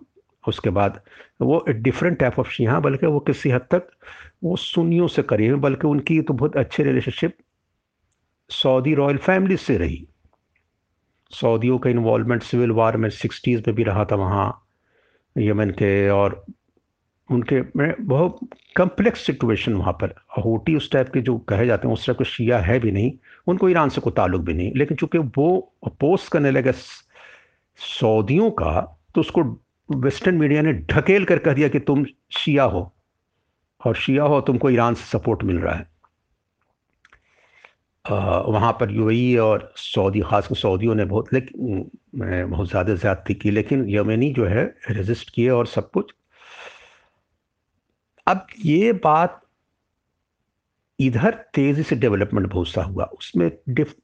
उसके 0.49 0.69
बाद 0.71 0.99
वो 1.41 1.63
डिफरेंट 1.69 2.17
टाइप 2.19 2.39
ऑफ़ 2.39 2.49
शिया 2.51 2.79
बल्कि 2.79 3.07
वो 3.07 3.19
किसी 3.19 3.49
हद 3.49 3.67
तक 3.71 3.88
वो 4.43 4.55
सुनियों 4.57 5.07
से 5.07 5.23
करीब 5.23 5.53
है, 5.53 5.59
बल्कि 5.59 5.88
उनकी 5.88 6.21
तो 6.21 6.33
बहुत 6.33 6.57
अच्छी 6.57 6.83
रिलेशनशिप 6.83 7.38
सऊदी 8.49 8.93
रॉयल 8.95 9.17
फैमिली 9.19 9.57
से 9.57 9.77
रही। 9.77 10.05
सऊदियों 11.31 11.77
का 11.79 11.89
इन्वॉल्वमेंट 11.89 12.43
सिविल 12.43 12.71
वार 12.71 12.97
में 12.97 13.09
सिक्सटीज़ 13.09 13.62
में 13.67 13.75
भी 13.75 13.83
रहा 13.83 14.05
था 14.05 14.15
वहाँ 14.15 14.47
यमन 15.35 15.69
के, 15.71 16.09
और 16.09 16.45
उनके 17.29 17.62
में 17.75 17.93
बहुत 17.99 18.39
कम्प्लेक्स 18.75 19.25
सिचुएशन 19.25 19.73
वहाँ 19.73 19.93
पर। 19.93 20.13
होटी 20.38 20.75
उस 20.75 20.91
टाइप 20.91 21.09
के 21.13 21.21
जो 21.21 21.38
कहे 21.49 21.65
जाते 21.67 21.88
हैं, 21.88 21.93
उस 21.93 22.05
टाइप 22.05 22.17
के 22.17 22.25
शिया 22.25 22.59
है 22.59 22.79
भी 22.79 22.91
नहीं, 22.91 23.12
उनको 23.47 23.69
ईरान 23.69 23.89
से 23.89 24.01
कोई 24.01 24.13
ताल्लुक 24.13 24.41
भी 24.41 24.53
नहीं, 24.53 24.71
लेकिन 24.75 24.97
चूँकि 24.97 25.17
वो 25.17 25.73
अपोज 25.88 26.27
करने 26.27 26.51
लगे 26.51 26.71
सऊदियों 27.79 28.49
का 28.51 28.81
तो 29.15 29.21
उसको 29.21 29.43
वेस्टर्न 29.89 30.36
मीडिया 30.38 30.62
ने 30.62 30.73
ढकेल 30.89 31.25
कर 31.25 31.39
कह 31.39 31.54
दिया 31.54 31.67
कि 31.69 31.80
तुम 31.82 32.06
शिया 32.38 32.63
हो 32.65 32.91
और 33.82 33.95
शिया 33.95 34.23
हो 34.23 34.39
तुमको 34.41 34.69
ईरान 34.69 34.93
से 34.93 35.06
सपोर्ट 35.08 35.43
मिल 35.43 35.60
रहा 35.60 35.75
है। 35.75 35.88
आ, 38.06 38.38
वहाँ 38.39 38.71
पर 38.80 38.91
यूएई 38.91 39.36
और 39.38 39.71
सऊदी 39.78 40.21
खासकर 40.21 40.56
सऊदियों 40.56 40.95
ने 40.95 41.06
बहुत 41.06 41.34
लेकिन 41.34 41.89
बहुत 42.15 42.69
ज़्यादा 42.69 42.93
ज़्यादती 42.95 43.34
की 43.34 43.52
लेकिन 43.52 43.86
यमनी 43.89 44.32
जो 44.34 44.45
है 44.45 44.63
रेजिस्ट 44.89 45.30
किए 45.30 45.49
और 45.49 45.67
सब 45.67 45.89
कुछ। 45.91 46.13
अब 48.28 48.45
ये 48.65 48.91
बात 49.04 49.41
इधर 50.99 51.36
तेज़ी 51.54 51.84
से 51.84 51.95
डेवलपमेंट 51.95 52.47
बहुत 52.47 52.67
सा 52.67 52.84
हुआ 52.84 53.06
उसमें 53.17 53.49
डिफ 53.69 53.95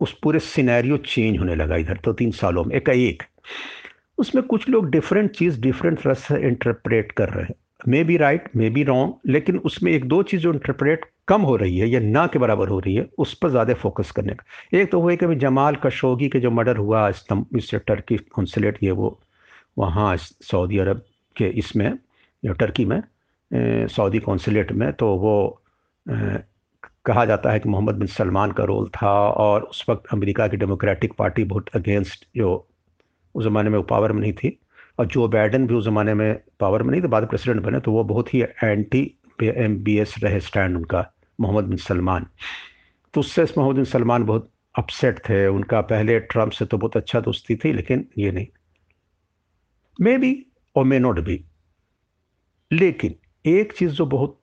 उस 0.00 0.12
पूरे 0.22 0.38
सिनेरियो 0.40 0.96
चेंज 0.98 1.38
होने 1.38 1.54
लगा 1.54 1.76
इधर 1.76 1.96
तो 2.04 2.12
तीन 2.12 2.30
सालों 2.32 2.64
में 2.64 2.74
एक 2.76 2.88
एक। 2.88 3.22
उसमें 4.18 4.42
कुछ 4.46 4.68
लोग 4.68 4.90
डिफरेंट 4.90 5.30
चीज़ 5.30 5.60
डिफरेंट 5.60 5.98
तरह 6.02 6.14
से 6.14 6.40
इंटरप्रेट 6.48 7.12
कर 7.12 7.28
रहे 7.28 7.44
हैं। 7.44 7.54
May 7.88 8.02
be 8.04 8.16
right 8.16 8.48
may 8.56 8.70
be 8.70 8.82
wrong 8.84 9.30
लेकिन 9.30 9.58
उसमें 9.58 9.90
एक 9.92 10.04
दो 10.08 10.22
चीज़ 10.22 10.40
जो 10.42 10.52
इंटरप्रेट 10.52 11.04
कम 11.28 11.42
हो 11.42 11.56
रही 11.56 11.78
है 11.78 11.88
या 11.88 12.00
ना 12.00 12.26
के 12.26 12.38
बराबर 12.38 12.68
हो 12.68 12.78
रही 12.78 12.94
है 12.94 13.06
उस 13.18 13.34
पर 13.34 13.50
ज़्यादा 13.50 13.74
फोकस 13.74 14.10
करने 14.10 14.34
का। 14.34 14.78
एक 14.78 14.90
तो 14.92 15.00
हुआ 15.00 15.14
कि 15.14 15.34
जमाल 15.36 15.76
कशोगी 15.84 16.28
के 16.28 16.40
जो 16.40 16.50
मर्डर 16.50 16.76
हुआ 16.76 17.08
इस 17.08 17.74
टर्की 17.74 18.16
कौंसलेट 18.34 18.78
ये 18.82 18.90
वो 18.90 19.18
वहाँ 19.78 20.16
सऊदी 20.16 20.78
अरब 20.78 21.02
के 21.36 21.48
इसमें 21.58 21.92
टर्की 22.42 22.84
में 22.84 23.02
सऊदी 23.88 24.18
कौंसलेट 24.18 24.72
में 24.72 24.92
तो 24.92 25.14
वो 25.16 25.62
ए, 26.06 26.38
कहा 27.04 27.24
जाता 27.24 27.50
है 27.52 27.60
कि 27.60 27.68
मोहम्मद 27.68 27.94
बिन 27.94 28.06
सलमान 28.06 28.52
का 28.52 28.64
रोल 28.64 28.88
था 28.96 29.10
और 29.44 29.62
उस 29.62 29.84
वक्त 29.88 30.12
अमेरिका 30.12 30.46
की 30.48 30.56
डेमोक्रेटिक 30.56 31.12
पार्टी 31.18 31.44
बहुत 31.44 31.68
अगेंस्ट 31.74 32.26
जो 32.36 32.66
उस 33.36 33.44
ज़माने 33.44 33.70
में 33.70 33.76
वो 33.78 33.82
पावर 33.84 34.12
में 34.12 34.20
नहीं 34.20 34.32
थी। 34.34 34.58
और 34.98 35.06
जो 35.06 35.26
बाइडन 35.28 35.66
भी 35.66 35.74
उस 35.74 35.84
ज़माने 35.84 36.14
में 36.14 36.40
पावर 36.60 36.82
में 36.82 36.90
नहीं 36.90 37.02
थे, 37.02 37.06
बाद 37.08 37.26
प्रेसिडेंट 37.28 37.62
बने 37.62 37.80
तो 37.80 37.92
वो 37.92 38.04
बहुत 38.04 38.34
ही 38.34 38.40
एंटी 38.42 39.02
एम 39.42 39.76
बी 39.84 39.96
एस 39.98 40.14
रहे 40.22 40.40
स्टैंड 40.40 40.76
उनका 40.76 41.04
मोहम्मद 41.38 41.64
बिन 41.64 41.76
सलमान 41.78 42.26
तो 43.14 43.20
उससे 43.20 43.42
मोहम्मद 43.56 43.76
बिन 43.76 43.84
सलमान 43.86 44.24
बहुत 44.24 44.50
अपसेट 44.74 45.18
थे। 45.28 45.46
उनका 45.48 45.80
पहले 45.82 46.18
ट्रंप 46.22 46.52
से 46.52 46.64
तो 46.64 46.78
बहुत 46.78 46.96
अच्छा 46.96 47.20
दोस्ती 47.20 47.56
थी, 47.56 47.72
लेकिन 47.72 48.06
ये 48.18 48.30
नहीं। 48.32 48.46
मे 49.98 50.16
बी 50.18 50.34
और 50.76 50.84
मे 50.84 50.98
नॉट 50.98 51.20
बी 51.20 51.44
लेकिन 52.70 53.14
एक 53.44 53.72
चीज़ 53.72 53.92
जो 53.92 54.06
बहुत 54.06 54.40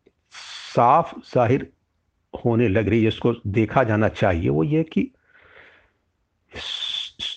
साफ़ 0.75 1.13
ज़ाहिर 1.25 1.67
होने 2.33 2.67
लग 2.67 2.87
रही 2.89 2.99
है, 2.99 3.09
जिसको 3.11 3.33
देखा 3.47 3.83
जाना 3.83 4.07
चाहिए, 4.09 4.49
वो 4.49 4.63
ये 4.63 4.83
कि 4.93 5.11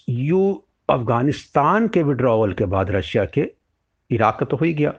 यू 0.09 0.63
अफ़गानिस्तान 0.89 1.89
के 1.89 2.03
विड्रॉवल 2.03 2.53
के 2.53 2.65
बाद 2.67 2.91
रशिया 2.91 3.25
के 3.25 3.51
इराक 4.11 4.43
तो 4.43 4.57
हो 4.57 4.65
ही 4.65 4.75
गया। 4.75 4.95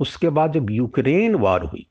उसके 0.00 0.28
बाद 0.30 0.52
जब 0.52 0.70
यूक्रेन 0.70 1.34
वार 1.34 1.62
हुई 1.62 1.86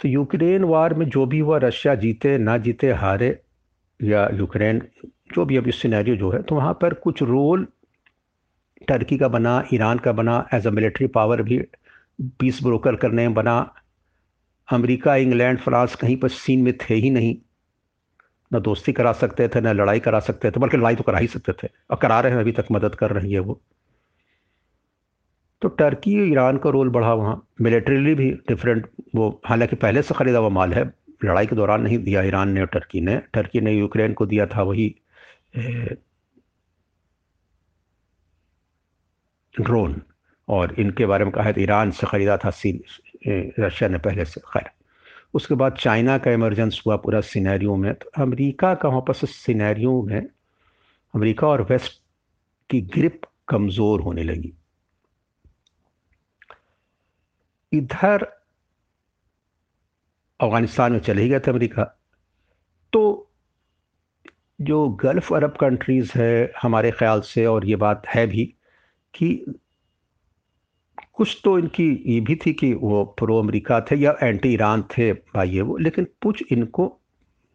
तो 0.00 0.08
यूक्रेन 0.08 0.64
वार 0.64 0.94
में 0.94 1.08
जो 1.08 1.24
भी 1.26 1.38
हुआ, 1.38 1.58
रशिया 1.58 1.94
जीते, 1.94 2.36
ना 2.38 2.56
जीते, 2.58 2.90
हारे, 2.92 3.38
या 4.00 4.28
यूक्रेन, 4.34 4.80
जो 5.34 5.44
भी 5.44 5.56
अभी 5.56 5.72
सिनेरियो 5.72 6.16
जो 6.16 6.30
है 6.30 6.42
तो 6.42 6.54
वहाँ 6.54 6.72
पर 6.82 6.94
कुछ 6.94 7.22
रोल 7.22 7.66
टर्की 8.88 9.16
का 9.18 9.28
बना 9.28 9.62
ईरान 9.74 9.98
का 9.98 10.12
बना 10.12 10.46
एज 10.54 10.66
अ 10.66 10.70
मिलिट्री 10.70 11.06
पावर 11.08 11.42
भी 11.42 11.58
पीस 12.38 12.62
ब्रोकर 12.62 12.96
करने 12.96 13.22
में 13.22 13.34
बना। 13.34 13.58
अमेरिका 14.68 15.16
इंग्लैंड 15.16 15.58
फ्रांस 15.58 15.94
कहीं 15.94 16.16
पर 16.16 16.28
सीन 16.28 16.62
में 16.62 16.72
थे 16.78 16.94
ही 16.94 17.10
नहीं। 17.10 17.34
ना 18.50 18.58
दोस्ती 18.60 18.92
करा 18.92 19.12
सकते 19.14 19.48
थे, 19.48 19.60
ना 19.60 19.72
लड़ाई 19.72 20.00
करा 20.00 20.20
सकते 20.22 20.50
थे, 20.50 20.60
बल्कि 20.60 20.76
लड़ाई 20.76 20.96
तो 20.96 21.02
करा 21.02 21.18
ही 21.18 21.26
सकते 21.28 21.52
थे। 21.54 21.68
और 21.90 21.96
करा 22.02 22.20
रहे 22.20 22.32
हैं, 22.32 22.40
अभी 22.40 22.52
तक 22.52 22.66
मदद 22.72 22.94
कर 22.94 23.12
रही 23.12 23.32
है 23.32 23.40
वो। 23.40 23.60
तो 25.62 25.68
टर्की 25.70 26.12
ईरान 26.22 26.56
का 26.58 26.70
रोल 26.70 26.88
बढ़ा 26.90 27.12
वहाँ। 27.14 27.42
मिलिट्रीली 27.60 28.14
भी 28.14 28.30
डिफरेंट 28.48 28.88
वो, 29.14 29.28
हालाँकि 29.46 29.76
पहले 29.76 30.02
से 30.02 30.14
ख़रीदा 30.14 30.38
हुआ 30.38 30.48
माल 30.50 30.72
है। 30.74 30.84
लड़ाई 31.24 31.46
के 31.46 31.56
दौरान 31.56 31.82
नहीं 31.82 31.98
दिया 31.98 32.22
ईरान 32.22 32.52
ने 32.52 32.66
टर्की 32.68 33.00
ने। 33.00 33.16
टर्की 33.34 33.60
ने 33.60 33.72
यूक्रेन 33.72 34.12
को 34.14 34.26
दिया 34.26 34.46
था 34.46 34.62
वही 34.62 34.94
ड्रोन 39.54 40.00
और 40.48 40.74
इनके 40.80 41.06
बारे 41.06 41.24
में 41.24 41.32
कहा 41.32 41.44
है 41.44 41.52
तो 41.52 41.60
ईरान 41.60 41.90
से 41.90 42.06
ख़रीदा 42.06 42.36
था 42.36 42.50
सी 42.52 42.72
रशिया 43.26 43.88
ने 43.88 43.98
पहले 43.98 44.24
से। 44.24 44.40
खैर 44.42 44.70
उसके 45.34 45.54
बाद 45.54 45.76
चाइना 45.80 46.16
का 46.18 46.30
इमरजेंस 46.30 46.82
हुआ 46.86 46.96
पूरा 46.96 47.20
सिनेरियो 47.20 47.76
में 47.76 47.92
तो 47.94 48.10
अमेरिका 48.22 48.74
का 48.74 48.88
वहाँ 48.88 49.00
पर 49.00 49.14
सिनेरियो 49.26 50.00
में 50.02 50.20
अमेरिका 51.14 51.46
और 51.48 51.62
वेस्ट 51.62 52.00
की 52.70 52.80
ग्रिप 52.94 53.20
कमज़ोर 53.48 54.00
होने 54.00 54.22
लगी। 54.22 54.52
इधर 57.72 58.22
अफ़गानिस्तान 60.40 60.92
में 60.92 61.00
चले 61.00 61.22
ही 61.22 61.28
गए 61.28 61.40
थे 61.40 61.50
अमेरिका। 61.50 61.84
तो 62.92 63.30
जो 64.60 64.88
गल्फ़ 64.88 65.34
अरब 65.34 65.56
कंट्रीज़ 65.60 66.12
है, 66.16 66.52
हमारे 66.62 66.90
ख़्याल 66.90 67.20
से, 67.20 67.46
और 67.46 67.66
ये 67.66 67.76
बात 67.76 68.06
है 68.08 68.26
भी 68.26 68.44
कि 69.14 69.56
कुछ 71.18 71.40
तो 71.44 71.58
इनकी 71.58 71.84
ये 72.06 72.20
भी 72.20 72.34
थी 72.36 72.52
कि 72.52 72.72
वो 72.74 73.04
प्रो 73.18 73.38
अमेरिका 73.42 73.80
थे 73.80 73.96
या 73.96 74.14
एंटी 74.22 74.52
ईरान 74.54 74.82
थे 74.82 75.12
भाई 75.12 75.50
ये 75.50 75.60
वो, 75.60 75.76
लेकिन 75.76 76.06
कुछ 76.22 76.42
इनको 76.52 77.00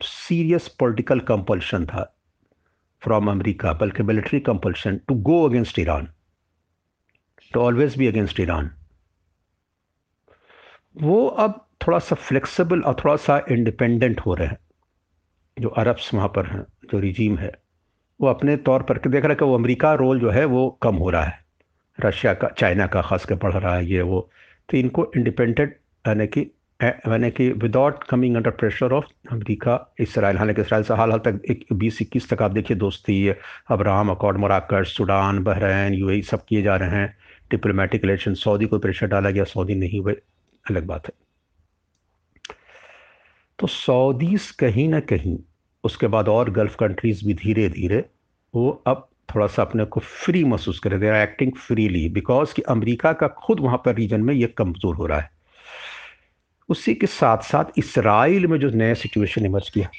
सीरियस 0.02 0.68
पॉलिटिकल 0.80 1.20
कंपल्शन 1.20 1.86
था 1.86 2.04
फ्रॉम 3.02 3.32
अमेरिका, 3.32 3.74
बल्कि 3.74 4.04
military 4.04 4.40
compulsion 4.40 4.98
to 5.08 5.16
go 5.16 5.44
against 5.50 5.80
Iran 5.80 6.08
to 7.54 7.60
always 7.60 7.98
be 7.98 8.08
against 8.08 8.40
Iran 8.40 8.72
वो 11.02 11.26
अब 11.28 11.68
थोड़ा 11.88 12.00
सा 12.00 12.16
फ्लेक्सिबल 12.16 12.82
और 12.82 12.96
थोड़ा 12.96 13.16
सा 13.16 13.42
इंडिपेंडेंट 13.52 14.20
हो 14.20 14.34
रहे 14.34 14.48
हैं। 14.48 14.58
जो 15.58 15.70
अरब्स 15.70 16.14
वहाँ 16.14 16.28
पर 16.28 16.46
हैं, 16.46 16.62
जो 16.92 17.00
रिजीम 17.00 17.38
है, 17.38 17.52
वो 18.22 18.28
अपने 18.28 18.58
तौर 18.58 18.84
पर, 18.84 18.98
देख 18.98 19.24
रहा 19.24 19.30
है 19.30 19.36
कि 19.36 19.46
वो 19.46 19.56
अमेरिका 19.56 19.94
रोल 19.94 20.20
जो 20.20 20.30
है 20.30 20.46
वो 20.46 20.70
कम 20.84 20.96
हो 20.96 21.10
रहा 21.10 21.24
है। 21.24 21.41
रशिया 22.06 22.34
का, 22.34 22.48
चाइना 22.48 22.88
का 22.88 23.02
खास 23.02 23.26
कर 23.26 23.36
पढ़ 23.36 23.54
रहा 23.54 23.76
है 23.76 23.86
ये 23.86 24.02
वो। 24.02 24.30
तो 24.70 24.78
इनको 24.78 25.12
इंडिपेंडेंट 25.18 25.76
यानी 26.08 26.28
कि 26.28 26.52
यानी 26.82 27.30
कि 27.32 27.50
without 27.52 28.04
coming 28.04 28.36
under 28.36 28.52
pressure 28.52 28.94
of 28.94 29.06
America, 29.32 29.94
Israel, 30.00 30.38
हालाँकि 30.38 30.62
इसराइल 30.62 30.84
से 30.84 30.94
हाल 30.94 31.12
हाल 31.12 31.20
तक 31.20 31.42
एक 31.52 31.66
बीस 31.74 32.02
इक्कीस 32.02 32.30
तक 32.30 32.42
आप 32.42 32.52
देखिए 32.52 32.78
दोस्ती 32.78 33.28
Abraham 33.72 34.10
accord 34.10 34.38
Marrakesh 34.38 34.96
Sudan, 34.98 35.44
Bahrain, 35.44 35.94
you 35.94 36.22
सब 36.22 36.46
किए 36.46 36.62
जा 36.62 36.76
रहे 36.76 36.90
हैं। 36.90 37.18
डिप्लोमेटिक 37.52 38.06
रिलेशन 38.06 38.34
सऊदी 38.34 38.66
को 38.66 38.80
प्रेशर 38.80 39.08
डाला 39.08 39.30
गया, 39.30 39.44
सऊदी 39.44 39.76
नहीं 39.76 40.02
हुए, 40.02 40.14
अलग 40.70 40.86
बात 40.86 41.08
है। 41.08 41.14
तो 43.60 43.68
सऊदीस 43.68 44.52
कहीं 44.52 44.90
ना 44.90 45.00
कहीं, 45.00 45.38
उसके 45.84 46.08
बाद 46.08 46.28
और 46.28 46.50
गल्फ़ 46.50 46.76
कंट्रीज़ 46.78 47.26
भी 47.28 47.34
धीरे 47.34 47.70
धीरे 47.70 48.06
वो 48.56 48.70
अब 48.88 49.08
थोड़ा 49.34 49.48
सा 49.48 49.62
अपने 49.62 49.86
को 49.86 50.00
फ्री 50.00 50.44
महसूस 50.44 50.80
करें। 50.80 51.00
They 51.00 51.10
are 51.10 51.16
acting 51.18 51.52
freely 51.58 52.08
because 52.10 52.54
कि 52.54 52.62
अमेरिका 52.70 53.14
का 53.14 53.28
खुद 53.40 53.60
वहाँ 53.60 53.82
पर 53.86 53.96
रीजन 53.96 54.22
में 54.22 54.34
ये 54.34 54.48
कमज़ोर 54.58 54.96
हो 54.96 55.06
रहा 55.06 55.20
है। 55.20 55.30
उसी 56.70 56.94
के 56.96 57.08
साथ 57.08 57.44
साथ 57.44 57.78
इसराइल 57.78 58.48
में 58.48 58.60
जो 58.60 58.70
नया 58.72 58.94
सिचुएशन 58.96 59.46
इमर्ज 59.46 59.70
किया। 59.70 59.90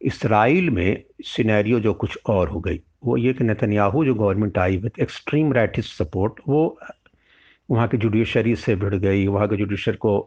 इसराइल 0.00 0.70
में 0.70 1.02
सिनेरियो 1.26 1.80
जो 1.80 1.92
कुछ 1.94 2.18
और 2.26 2.48
हो 2.48 2.60
गई, 2.60 2.80
वो 3.04 3.16
ये 3.16 3.32
कि 3.32 3.44
नेतन्याहू 3.44 4.04
जो 4.04 4.14
गवर्नमेंट 4.14 4.58
आई 4.58 4.76
विद 4.76 5.00
एक्सट्रीम 5.00 5.52
राइटिस्ट 5.52 5.94
सपोर्ट 5.94 6.40
वो 6.48 6.78
वहाँ 7.68 7.86
के 7.88 7.96
जुडिशरी 7.96 8.54
से 8.56 8.74
भिड़ 8.76 8.94
गई, 8.94 9.26
वहाँ 9.26 9.48
के 9.48 9.56
जुडिशर 9.56 9.96
को 9.96 10.18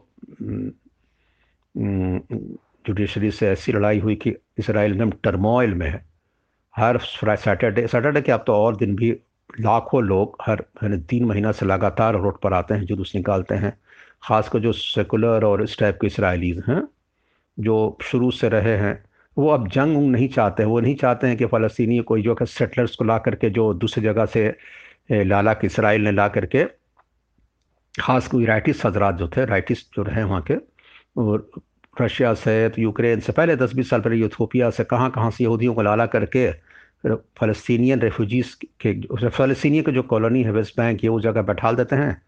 जुडिशरी 2.90 3.30
से 3.30 3.48
ऐसी 3.48 3.72
लड़ाई 3.72 3.98
हुई 4.00 4.14
कि 4.16 4.34
इसराइल 4.58 4.92
एकदम 4.92 5.10
टर्मोइल 5.24 5.74
में 5.74 5.86
है। 5.88 6.04
हर 6.74 6.98
सैटरडे 6.98 7.86
सैटरडे 7.86 8.20
के 8.20 8.32
अब 8.32 8.44
तो 8.46 8.54
और 8.54 8.76
दिन 8.76 8.94
भी 8.96 9.10
लाखों 9.60 10.02
लोग 10.04 10.36
हर, 10.42 10.64
यानी 10.82 10.96
तीन 11.10 11.24
महीना 11.24 11.52
से 11.52 11.66
लगातार 11.66 12.14
रोड 12.16 12.40
पर 12.40 12.52
आते 12.54 12.74
हैं, 12.74 12.84
जुलूस 12.86 13.14
निकालते 13.16 13.54
हैं। 13.56 13.72
ख़ासकर 14.24 14.58
जो 14.60 14.72
सेकुलर 14.72 15.44
और 15.44 15.62
इस 15.62 15.78
टाइप 15.78 15.98
के 16.00 16.06
इसराइलीज़ 16.06 16.60
हैं, 16.68 16.82
जो 17.58 17.98
शुरू 18.02 18.30
से 18.32 18.48
रहे 18.48 18.76
हैं, 18.78 18.92
वो 19.36 19.48
अब 19.50 19.68
जंग 19.70 19.96
उंग 19.96 20.10
नहीं 20.12 20.28
चाहते 20.28 20.62
हैं। 20.62 20.70
वो 20.70 20.80
नहीं 20.80 20.94
चाहते 20.96 21.26
हैं 21.26 21.36
कि 21.36 21.46
फ़लस्तनी 21.46 21.98
कोई 22.10 22.22
जो 22.22 22.36
है 22.40 22.46
सेटलर्स 22.48 22.96
को 22.96 23.04
ला 23.04 23.18
करके 23.20 23.50
जो 23.50 23.72
दूसरी 23.76 24.04
जगह 24.04 24.26
से 24.26 25.22
लाला 25.24 25.52
के 25.54 25.66
इसराइल 25.66 26.04
ने 26.04 26.12
ला 26.12 26.28
करके 26.28 26.64
ख़ास 27.94 28.28
कोई 28.28 28.44
राइटिस 28.46 28.84
हजरात 28.86 29.14
जो 29.16 29.28
थे 29.28 29.44
राइटिस 29.46 29.84
जो 29.94 30.02
रहे 30.02 30.22
वहाँ 30.24 30.42
के, 30.42 30.54
और 31.16 31.50
रशिया 31.96 32.32
से 32.34 32.68
तो 32.68 32.82
यूक्रेन 32.82 33.20
से, 33.20 33.32
पहले 33.32 33.56
दस 33.56 33.74
बीस 33.74 33.90
साल 33.90 34.00
पहले 34.00 34.16
यूथोपिया 34.16 34.70
से, 34.70 34.84
कहाँ 34.84 35.10
कहाँ 35.10 35.30
से 35.30 35.44
यहूदियों 35.44 35.74
को 35.74 35.82
लाला 35.82 36.06
करके 36.06 36.50
फ़लस्तीनियन 37.06 38.00
रेफ्यूजीज़ 38.00 38.54
के 38.84 39.28
फ़लस्तीनी 39.28 39.80
के 39.82 39.92
जो 39.92 40.02
कॉलोनी 40.04 40.42
है 40.42 40.50
वेस्ट 40.52 40.76
बैंक 40.76 41.04
ये 41.04 41.10
उस 41.10 41.22
जगह 41.22 41.42
बैठा 41.42 41.72
देते 41.72 41.96
हैं। 41.96 42.20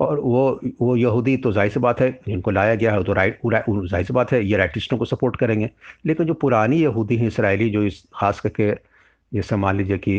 और 0.00 0.20
वो 0.20 0.60
वो 0.80 0.96
यहूदी 0.96 1.36
तो 1.36 1.52
ज़ाहिर 1.52 1.72
सी 1.72 1.80
बात 1.80 2.00
है, 2.00 2.10
जिनको 2.28 2.50
लाया 2.50 2.74
गया 2.74 2.92
है 2.92 3.02
तो 3.04 3.12
राइट 3.12 3.40
ज़ाहिर 3.46 4.06
सी 4.06 4.12
बात 4.12 4.32
है, 4.32 4.44
ये 4.44 4.56
राइटिस्टों 4.56 4.98
को 4.98 5.04
सपोर्ट 5.04 5.36
करेंगे। 5.36 5.70
लेकिन 6.06 6.26
जो 6.26 6.34
पुरानी 6.34 6.80
यहूदी 6.82 7.16
हैं, 7.16 7.26
इसराइली, 7.28 7.70
जो 7.70 7.82
इस, 7.84 8.02
खास 8.14 8.40
करके 8.40 8.70
जैसे 9.32 9.56
मान 9.56 9.76
लीजिए 9.76 9.98
कि 9.98 10.18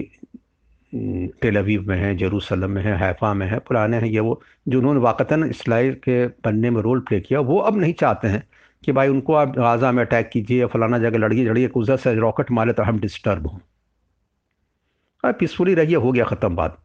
टेलवीव 1.41 1.87
में 1.87 1.95
हैं 1.97 2.15
जेरूसलम 2.17 2.71
में 2.71 2.81
है 2.83 2.95
हैफा 2.97 3.33
में 3.33 3.45
है, 3.47 3.59
पुराने 3.59 3.97
हैं, 3.97 4.07
ये 4.07 4.19
वो, 4.19 4.41
जिन्होंने 4.67 4.99
वाक़ता 4.99 5.35
इसराइल 5.45 5.93
के 6.03 6.25
बनने 6.45 6.69
में 6.69 6.81
रोल 6.81 6.99
प्ले 6.99 7.19
किया, 7.19 7.39
वो 7.41 7.57
अब 7.59 7.77
नहीं 7.79 7.93
चाहते 7.93 8.27
हैं। 8.27 8.43
कि 8.83 8.91
भाई 8.91 9.07
उनको 9.07 9.33
आप 9.35 9.55
गाज़ा 9.55 9.91
में 9.91 10.03
अटैक 10.03 10.29
कीजिए 10.29 10.65
फलाना 10.67 10.97
जगह 10.99 11.17
लड़की 11.17 11.45
झड़िए 11.45 11.67
उधर 11.75 11.97
से 11.97 12.13
रॉकेट 12.15 12.51
मारे 12.51 12.73
तो 12.73 12.83
हम 12.83 12.99
डिस्टर्ब 12.99 13.47
हों। 13.47 15.31
पीसफुली 15.33 15.73
रहिए, 15.73 15.95
हो 15.95 16.11
गया 16.11 16.25
ख़त्म 16.25 16.55
बात। 16.55 16.77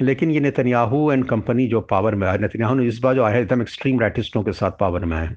लेकिन 0.00 0.30
ये 0.30 0.40
नेतन्याहू 0.40 1.10
एंड 1.12 1.24
कंपनी 1.28 1.66
जो 1.68 1.80
पावर 1.82 2.14
में 2.14 2.26
आए, 2.28 2.38
नेतन्याहू 2.38 2.74
ने 2.74 2.86
इस 2.86 2.98
बार 2.98 3.14
जो 3.14 3.24
आया 3.24 3.38
एकदम 3.38 3.62
एक्सट्रीम 3.62 4.00
राइटिस्टों 4.00 4.42
के 4.42 4.52
साथ 4.52 4.70
पावर 4.80 5.04
में 5.04 5.16
आए। 5.16 5.28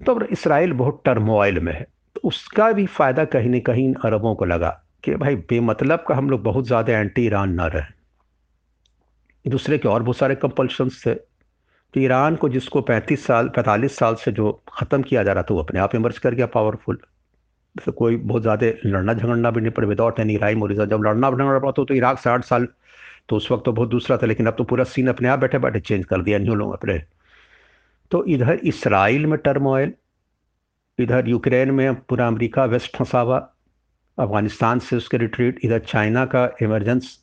तो 0.00 0.14
अब 0.14 0.22
इसराइल 0.22 0.72
बहुत 0.74 1.02
टर्मोइल 1.04 1.58
में 1.60 1.72
है 1.72 1.86
तो 2.16 2.20
उसका 2.24 2.70
भी 2.72 2.86
फ़ायदा 2.88 3.24
कहीं 3.26 3.48
ना 3.50 3.58
कहीं 3.66 3.92
अरबों 4.04 4.34
को 4.34 4.44
लगा 4.44 4.68
कि 5.04 5.14
भाई 5.16 5.36
बेमतलब 5.48 6.04
का 6.08 6.14
हम 6.14 6.30
लोग 6.30 6.42
बहुत 6.42 6.66
ज़्यादा 6.66 6.98
एंटी 6.98 7.26
ईरान 7.26 7.52
ना 7.54 7.66
रहे। 7.66 9.50
दूसरे 9.50 9.78
के 9.78 9.88
और 9.88 10.02
बहुत 10.02 10.16
सारे 10.16 10.34
कंपल्शंस 10.36 11.02
थे। 11.06 11.14
कि 11.94 12.04
ईरान 12.04 12.36
को 12.36 12.48
जिसको 12.48 12.80
35 12.90 13.26
साल 13.26 13.48
45 13.58 13.98
साल 13.98 14.14
से 14.14 14.32
जो 14.32 14.52
ख़त्म 14.78 15.02
किया 15.02 15.22
जा 15.22 15.32
रहा 15.32 15.42
था 15.42 15.54
वो 15.54 15.62
अपने 15.62 15.80
आप 15.80 15.94
इमर्ज 15.94 16.18
कर 16.18 16.34
गया 16.34 16.46
पावरफुल 16.46 16.98
तो 17.76 17.92
कोई 17.92 18.16
बहुत 18.16 18.42
ज़्यादा 18.42 18.66
लड़ना 18.86 19.14
झगड़ना 19.14 19.50
भी 19.50 19.60
नहीं 19.60 19.72
पड़ा 19.72 19.88
विदाउट 19.88 20.20
एनी 20.20 20.36
राइम 20.36 20.62
और 20.62 20.74
जब 20.74 21.02
लड़ना 21.06 21.30
झगड़ना 21.30 21.58
पड़ा 21.58 21.72
तो 21.72 21.94
इराक 21.94 22.18
साठ 22.18 22.44
साल 22.44 22.66
तो 23.28 23.36
उस 23.36 23.50
वक्त 23.50 23.64
तो 23.64 23.72
बहुत 23.72 23.88
दूसरा 23.88 24.16
था, 24.16 24.26
लेकिन 24.26 24.46
अब 24.46 24.54
तो 24.58 24.64
पूरा 24.64 24.84
सीन 24.84 25.08
अपने 25.08 25.28
आप 25.28 25.38
बैठे 25.38 25.58
बैठे 25.58 25.80
चेंज 25.80 26.04
कर 26.04 26.22
दिया 26.22 26.38
न्यू 26.38 26.54
लोग 26.54 26.72
अपने। 26.72 26.98
तो 28.10 28.24
इधर 28.26 28.60
इसराइल 28.64 29.26
में 29.26 29.38
टर्मोइल 29.38 29.92
इधर 30.98 31.28
यूक्रेन 31.28 31.70
में 31.70 31.94
पूरा 32.02 32.26
अमेरिका 32.26 32.64
वेस्ट 32.64 32.96
फंसा 32.96 33.20
हुआ, 33.20 33.38
अफ़गानिस्तान 34.18 34.78
से 34.78 34.96
उसके 34.96 35.16
रिट्रीट 35.16 35.60
इधर 35.64 35.78
चाइना 35.80 36.24
का 36.26 36.48
इमरजेंस 36.62 37.18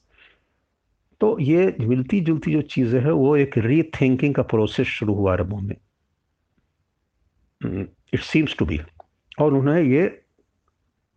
तो 1.25 1.37
ये 1.39 1.75
मिलती 1.79 2.19
जुलती 2.21 2.51
जो 2.51 2.61
चीज़ें 2.61 2.99
हैं, 3.01 3.11
वो 3.11 3.35
एक 3.37 3.57
री 3.57 3.81
थिंकिंग 3.83 4.33
का 4.35 4.43
प्रोसेस 4.43 4.87
शुरू 4.87 5.13
हुआ 5.13 5.33
अरबों 5.33 5.59
में। 5.59 5.75
इट 8.13 8.19
सीम्स 8.19 8.55
टू 8.57 8.65
बी 8.65 8.79
और 9.39 9.53
उन्होंने 9.53 9.81
ये 9.83 10.05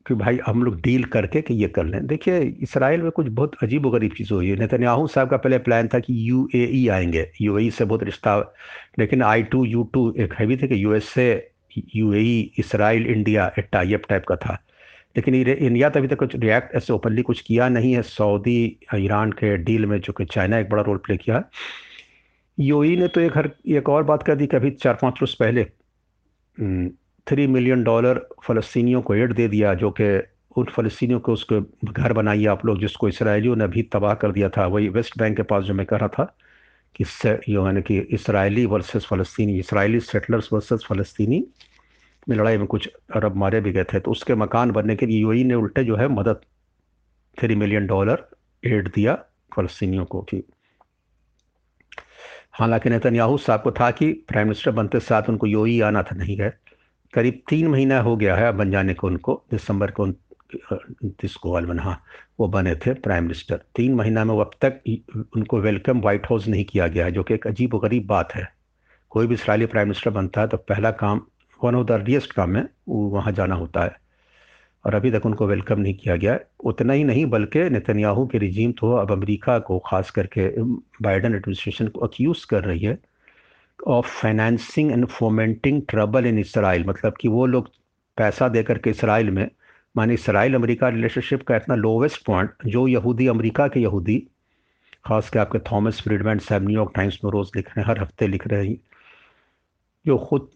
कि 0.07 0.14
भाई 0.14 0.38
हम 0.47 0.62
लोग 0.62 0.81
डील 0.81 1.05
करके 1.05 1.40
कि 1.40 1.55
ये 1.55 1.68
कर 1.68 1.85
लें। 1.85 2.07
देखिए, 2.07 2.38
इसराइल 2.40 3.03
में 3.03 3.11
कुछ 3.11 3.27
बहुत 3.27 3.57
अजीब 3.62 3.87
व 3.87 3.90
गरीब 3.90 4.12
चीज़ 4.12 4.33
हुई। 4.35 4.49
है 4.49 4.57
नेतन्याहू 4.57 5.07
साहब 5.07 5.31
का 5.31 5.37
पहले 5.37 5.59
प्लान 5.59 5.88
था 5.88 5.99
कि 5.99 6.31
यूएई 6.31 6.87
आएँगे। 6.88 7.31
यूएई 7.40 7.71
से 7.71 7.85
बहुत 7.85 8.03
रिश्ता, 8.03 8.38
लेकिन 8.99 9.23
आई 9.23 9.42
टू 9.42 9.64
यू 9.64 9.83
टू 9.94 10.14
एक 10.18 10.35
हैवी 10.35 10.57
थे 10.57 10.68
कि 10.68 10.85
यूएसए 10.85 11.51
यूएई 11.97 12.53
इसराइल 12.59 13.07
इंडिया 13.07 13.53
एक 13.59 13.68
टाइप 13.73 14.03
टाइप 14.09 14.25
का 14.29 14.37
था। 14.37 14.59
लेकिन 15.16 15.35
इंडिया 15.35 15.88
तो 15.90 15.99
अभी 15.99 16.09
तक 16.09 16.18
कुछ 16.18 16.35
रिएक्ट 16.37 16.75
ऐसे 16.77 16.92
ओपनली 16.92 17.23
कुछ 17.23 17.40
किया 17.40 17.68
नहीं 17.68 17.92
है। 17.94 18.03
सऊदी, 18.03 18.79
ईरान 18.94 19.33
के 19.33 19.57
डील 19.59 19.87
में 19.87 20.01
जो 20.01 20.12
कि 20.12 20.25
चाइना 20.25 20.59
एक 20.59 20.68
बड़ा 20.71 20.83
रोल 20.83 20.97
प्ले 21.07 21.16
किया 21.16 21.42
यूएई 22.59 22.97
ने 22.97 23.09
तो 23.09 23.21
एक 23.21 23.37
हर, 23.37 23.51
एक 23.68 23.88
और 23.88 24.03
बात 24.05 24.23
कर 24.23 24.35
दी 24.35 24.47
कि 24.47 24.57
अभी 24.57 24.71
चार 24.73 24.94
पाँच 25.03 25.18
रोज़ 25.21 25.35
पहले 25.40 25.64
थ्री 27.27 27.47
मिलियन 27.47 27.83
डॉलर 27.85 28.27
फ़लस्तीनियों 28.44 29.03
को 29.03 29.14
एड 29.14 29.33
दे 29.35 29.47
दिया, 29.49 29.75
जो 29.75 29.90
कि 29.90 30.05
उन 30.57 30.64
फ़लस्तीनियों 30.66 31.21
को 31.21 31.33
उसको 31.33 31.61
घर 31.92 32.12
बनाइए 32.12 32.47
आप 32.47 32.64
लोग, 32.66 32.81
जिसको 32.81 33.09
इसराइलियों 33.09 33.57
ने 33.57 33.64
अभी 33.64 33.83
तबाह 33.92 34.14
कर 34.14 34.33
दिया 34.33 34.49
था। 34.49 34.66
वही 34.66 34.88
वेस्ट 34.88 35.18
बैंक 35.18 35.37
के 35.37 35.42
पास 35.42 35.64
जो 35.64 35.75
मैं 35.75 35.87
कह 35.87 35.97
रहा 35.97 36.09
था 36.09 36.25
कि 36.97 37.05
यानी 37.49 37.83
कि 37.83 37.99
इसराइली 37.99 38.64
वर्सेस 38.66 39.05
फ़लस्तीनी, 39.07 39.59
इसराइली 39.59 40.01
सेटलर्स 40.01 40.53
वर्सेस 40.53 40.85
फ़लस्तीनी 40.88 41.44
में 42.29 42.37
लड़ाई 42.37 42.59
में 42.59 42.67
कुछ 42.67 42.88
अरब 43.17 43.37
मारे 43.37 43.61
भी 43.61 43.73
गए 43.73 43.85
थे 43.85 44.01
तो 44.01 44.11
उसके 44.11 44.35
मकान 44.35 44.71
बनने 44.71 44.97
के 44.97 45.07
लिए 45.07 45.21
यूएई 45.21 45.45
ने 45.45 45.55
उल्टे 45.55 45.85
जो 45.85 45.97
है 45.97 46.09
मदद, 46.09 46.41
थ्री 47.38 47.55
मिलियन 47.57 47.87
डॉलर 47.87 48.27
एड 48.62 48.88
दिया 48.95 49.14
फ़लस्तीनियों 49.57 50.05
को 50.05 50.21
कि 50.23 50.43
हालाँकि 52.53 52.91
नेतन्याहू 52.91 53.37
साहब 53.38 53.62
को 53.62 53.71
था 53.73 53.91
कि 53.91 54.12
प्राइम 54.29 54.47
मिनिस्टर 54.47 54.71
बनते 54.71 55.01
साथ 55.01 55.29
उनको 55.29 55.47
यूएई 55.47 55.81
आना 55.81 56.03
था 56.03 56.14
नहीं 56.17 56.37
गए। 56.37 56.53
करीब 57.14 57.43
तीन 57.49 57.69
महीना 57.69 58.01
हो 58.01 58.17
गया 58.17 58.37
है 58.37 58.51
बन 58.53 58.71
जाने 58.71 58.95
को 58.95 59.07
उनको, 59.07 59.43
दिसंबर 59.51 59.91
को 59.91 60.05
उनतीस 60.05 61.35
को 61.37 61.53
अलवन 61.53 61.79
हाँ 61.79 62.03
वो 62.41 62.49
बने 62.49 62.75
थे 62.77 62.95
प्राइम 62.97 63.23
मिनिस्टर। 63.23 63.61
तीन 63.77 63.95
महीना 63.95 64.25
में 64.25 64.35
वो 64.35 64.41
अब 64.41 64.51
तक 64.61 64.81
उनको 65.37 65.61
वेलकम 65.61 66.01
वाइट 66.01 66.27
हाउस 66.27 66.47
नहीं 66.49 66.64
किया 66.64 66.87
गया 66.87 67.05
है, 67.05 67.12
जो 67.12 67.23
कि 67.23 67.35
एक 67.35 67.47
अजीब 67.47 67.77
गरीब 67.79 68.07
बात 68.07 68.35
है। 68.35 68.47
कोई 69.11 69.27
भी 69.27 69.35
इसराइली 69.35 69.67
प्राइम 69.67 69.88
मिनिस्टर 69.88 70.11
बनता 70.11 70.41
है 70.41 70.49
तो 70.49 70.57
पहला 70.59 70.91
काम 70.91 71.21
वन 71.64 71.75
ऑफ़ 71.75 71.87
द 71.87 71.90
अर्लीस्ट 71.90 72.33
काम 72.33 72.57
है, 72.57 72.68
वो 72.88 73.09
वहाँ 73.11 73.33
जाना 73.33 73.55
होता 73.55 73.85
है। 73.85 73.97
और 74.85 74.94
अभी 74.94 75.11
तक 75.11 75.27
उनको 75.27 75.47
वेलकम 75.47 75.81
नहीं 75.81 75.94
किया 75.94 76.16
गया। 76.16 76.38
उतना 76.64 76.92
ही 76.92 77.05
नहीं, 77.05 77.25
बल्कि 77.27 77.68
नेतन्याहू 77.71 78.27
के 78.27 78.38
रिजीम 78.38 78.73
तो 78.73 78.92
अब 78.92 79.12
अमेरिका 79.12 79.59
को 79.59 79.79
ख़ास 79.87 80.11
करके 80.11 80.49
बाइडन 81.03 81.35
एडमिनिस्ट्रेशन 81.35 81.88
को 81.88 82.01
अक्यूज़ 82.01 82.47
कर 82.51 82.64
रही 82.64 82.81
है 82.81 82.99
of 83.79 84.07
financing 84.12 84.90
and 84.92 85.07
fomenting 85.07 85.83
trouble 85.88 86.27
in 86.27 86.38
Israel 86.38 86.85
मतलब 86.87 87.14
कि 87.21 87.29
वो 87.29 87.47
लोग 87.47 87.68
पैसा 88.18 88.49
दे 88.49 88.62
करके 88.62 88.90
इसराइल 88.90 89.31
में, 89.31 89.51
माने 89.94 90.14
इसराइल 90.14 90.55
अमेरिका 90.55 90.88
रिलेशनशिप 90.88 91.42
का 91.42 91.57
इतना 91.57 91.75
लोवेस्ट 91.75 92.25
पॉइंट 92.27 92.51
जो 92.66 92.87
यहूदी, 92.88 93.27
अमेरिका 93.27 93.66
के 93.68 93.81
यहूदी, 93.81 94.18
खास 95.07 95.31
कर 95.31 95.40
आपके 95.40 95.59
थॉमस 95.71 96.01
फ्रीडमैन 96.03 96.38
साहब 96.38 96.62
न्यूयॉर्क 96.62 96.92
टाइम्स 96.97 97.18
में 97.25 97.31
रोज़ 97.33 97.51
लिख 97.57 97.68
रहे 97.68 97.81
हैं, 97.81 97.88
हर 97.90 98.01
हफ़्ते 98.01 98.27
लिख 98.27 98.47
रहे 98.47 98.66
हैं, 98.66 98.77
जो 100.07 100.16
खुद 100.18 100.49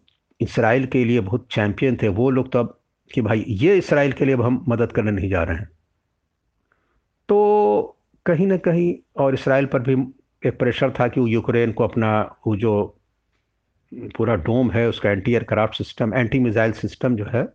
इसराइल 0.43 0.87
के 0.87 1.05
लिए 1.05 1.21
बहुत 1.21 1.47
चैम्पियन 1.51 1.97
थे, 2.03 2.09
वो 2.09 2.31
लोग 2.31 2.51
तो 2.53 2.59
अब 2.59 2.79
कि 3.11 3.21
भाई 3.21 3.45
ये 3.49 3.77
इसराइल 3.79 4.13
के 4.13 4.25
लिए 4.25 4.35
अब 4.35 4.43
हम 4.43 4.65
मदद 4.69 4.93
करने 4.93 5.11
नहीं 5.11 5.29
जा 5.31 5.43
रहे 5.43 5.57
हैं। 5.57 5.69
तो 7.29 7.99
कहीं 8.27 8.47
ना 8.47 8.57
कहीं 8.59 8.95
और 9.17 9.35
इसराइल 9.35 9.67
पर 9.67 9.81
भी 9.81 9.93
एक 10.43 10.59
प्रेशर 10.59 10.91
था 10.91 11.09
कि 11.09 11.21
वो 11.21 11.27
यूक्रेन 11.27 11.73
को 11.73 11.85
अपना 11.85 12.21
वो 12.47 12.57
जो 12.57 12.73
पूरा 14.17 14.35
डोम 14.37 14.71
है, 14.71 14.89
उसका 14.89 15.11
anti 15.11 15.33
aircraft 15.33 15.75
system 15.75 16.15
anti 16.15 16.39
missile 16.41 16.73
system 16.73 17.17
जो 17.17 17.25
है, 17.25 17.47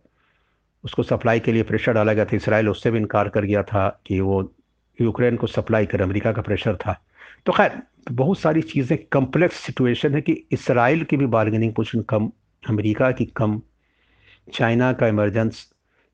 उसको 0.84 1.02
सप्लाई 1.02 1.40
के 1.40 1.52
लिए 1.52 1.62
प्रेशर 1.62 1.92
डाला 1.92 2.12
गया 2.12 2.24
था। 2.24 2.36
इसराइल 2.36 2.68
उससे 2.68 2.90
भी 2.90 2.98
इनकार 2.98 3.28
कर 3.28 3.44
गया 3.44 3.62
था 3.62 3.88
कि 4.06 4.20
वो 4.20 4.42
यूक्रेन 4.98 5.36
को 5.36 5.46
सप्लाई 5.46 5.86
करे, 5.86 6.04
अमेरिका 6.04 6.32
का 6.32 6.42
प्रेशर 6.42 6.76
था। 6.76 7.00
तो 7.46 7.52
खैर, 7.52 7.72
बहुत 8.10 8.38
सारी 8.38 8.62
चीज़ें, 8.62 8.98
कम्प्लेक्स 9.12 9.56
सिचुएशन 9.56 10.14
है 10.14 10.20
कि 10.20 10.32
इसराइल 10.52 11.04
की 11.04 11.16
भी 11.16 11.26
बार्गेनिंग 11.28 11.72
पोजिशन 11.74 12.02
कम 12.08 12.30
अमेरिका 12.68 13.10
की 13.12 13.24
कम, 13.36 13.60
चाइना 14.48 14.92
का 14.92 15.06
इमरजेंस 15.08 15.66